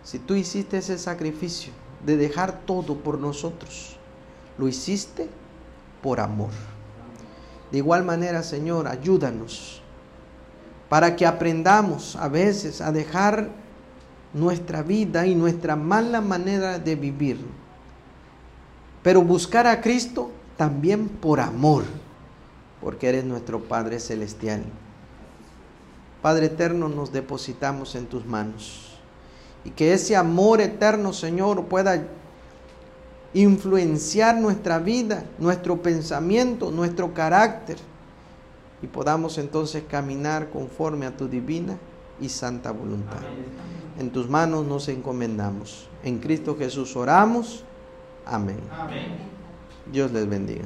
Si 0.04 0.20
tú 0.20 0.36
hiciste 0.36 0.78
ese 0.78 1.00
sacrificio 1.00 1.74
de 2.06 2.16
dejar 2.18 2.60
todo 2.68 2.98
por 2.98 3.18
nosotros, 3.18 3.98
lo 4.60 4.68
hiciste 4.68 5.28
por 6.04 6.20
amor. 6.20 6.52
De 7.72 7.80
igual 7.80 8.04
manera, 8.04 8.44
Señor, 8.44 8.88
ayúdanos 8.88 9.81
para 10.92 11.16
que 11.16 11.26
aprendamos 11.26 12.18
a 12.18 12.28
veces 12.28 12.82
a 12.82 12.92
dejar 12.92 13.48
nuestra 14.34 14.84
vida 14.84 15.26
y 15.26 15.36
nuestra 15.36 15.78
mala 15.78 16.20
manera 16.20 16.78
de 16.78 16.96
vivir 16.96 17.40
pero 19.04 19.22
buscar 19.22 19.68
a 19.68 19.82
Cristo 19.82 20.32
también 20.58 21.08
por 21.08 21.40
amor, 21.40 21.84
porque 22.82 23.10
eres 23.10 23.24
nuestro 23.24 23.62
Padre 23.64 24.00
Celestial. 24.00 24.64
Padre 26.22 26.48
Eterno, 26.48 26.88
nos 26.88 27.12
depositamos 27.12 27.96
en 27.96 28.06
tus 28.06 28.26
manos. 28.26 29.00
Y 29.66 29.72
que 29.72 29.94
ese 29.94 30.16
amor 30.16 30.62
eterno, 30.62 31.14
Señor, 31.14 31.66
pueda 31.66 32.04
influenciar 33.34 34.38
nuestra 34.38 34.78
vida, 34.78 35.24
nuestro 35.40 35.82
pensamiento, 35.82 36.70
nuestro 36.70 37.14
carácter. 37.14 37.78
Y 38.82 38.88
podamos 38.88 39.38
entonces 39.38 39.84
caminar 39.88 40.50
conforme 40.50 41.06
a 41.06 41.16
tu 41.16 41.28
divina 41.28 41.78
y 42.20 42.30
santa 42.30 42.72
voluntad. 42.72 43.22
En 44.00 44.12
tus 44.12 44.30
manos 44.30 44.66
nos 44.66 44.88
encomendamos. 44.88 45.88
En 46.04 46.20
Cristo 46.20 46.56
Jesús 46.58 46.96
oramos. 46.96 47.64
Amén. 48.26 48.60
Dios 49.92 50.12
les 50.12 50.28
bendiga. 50.28 50.66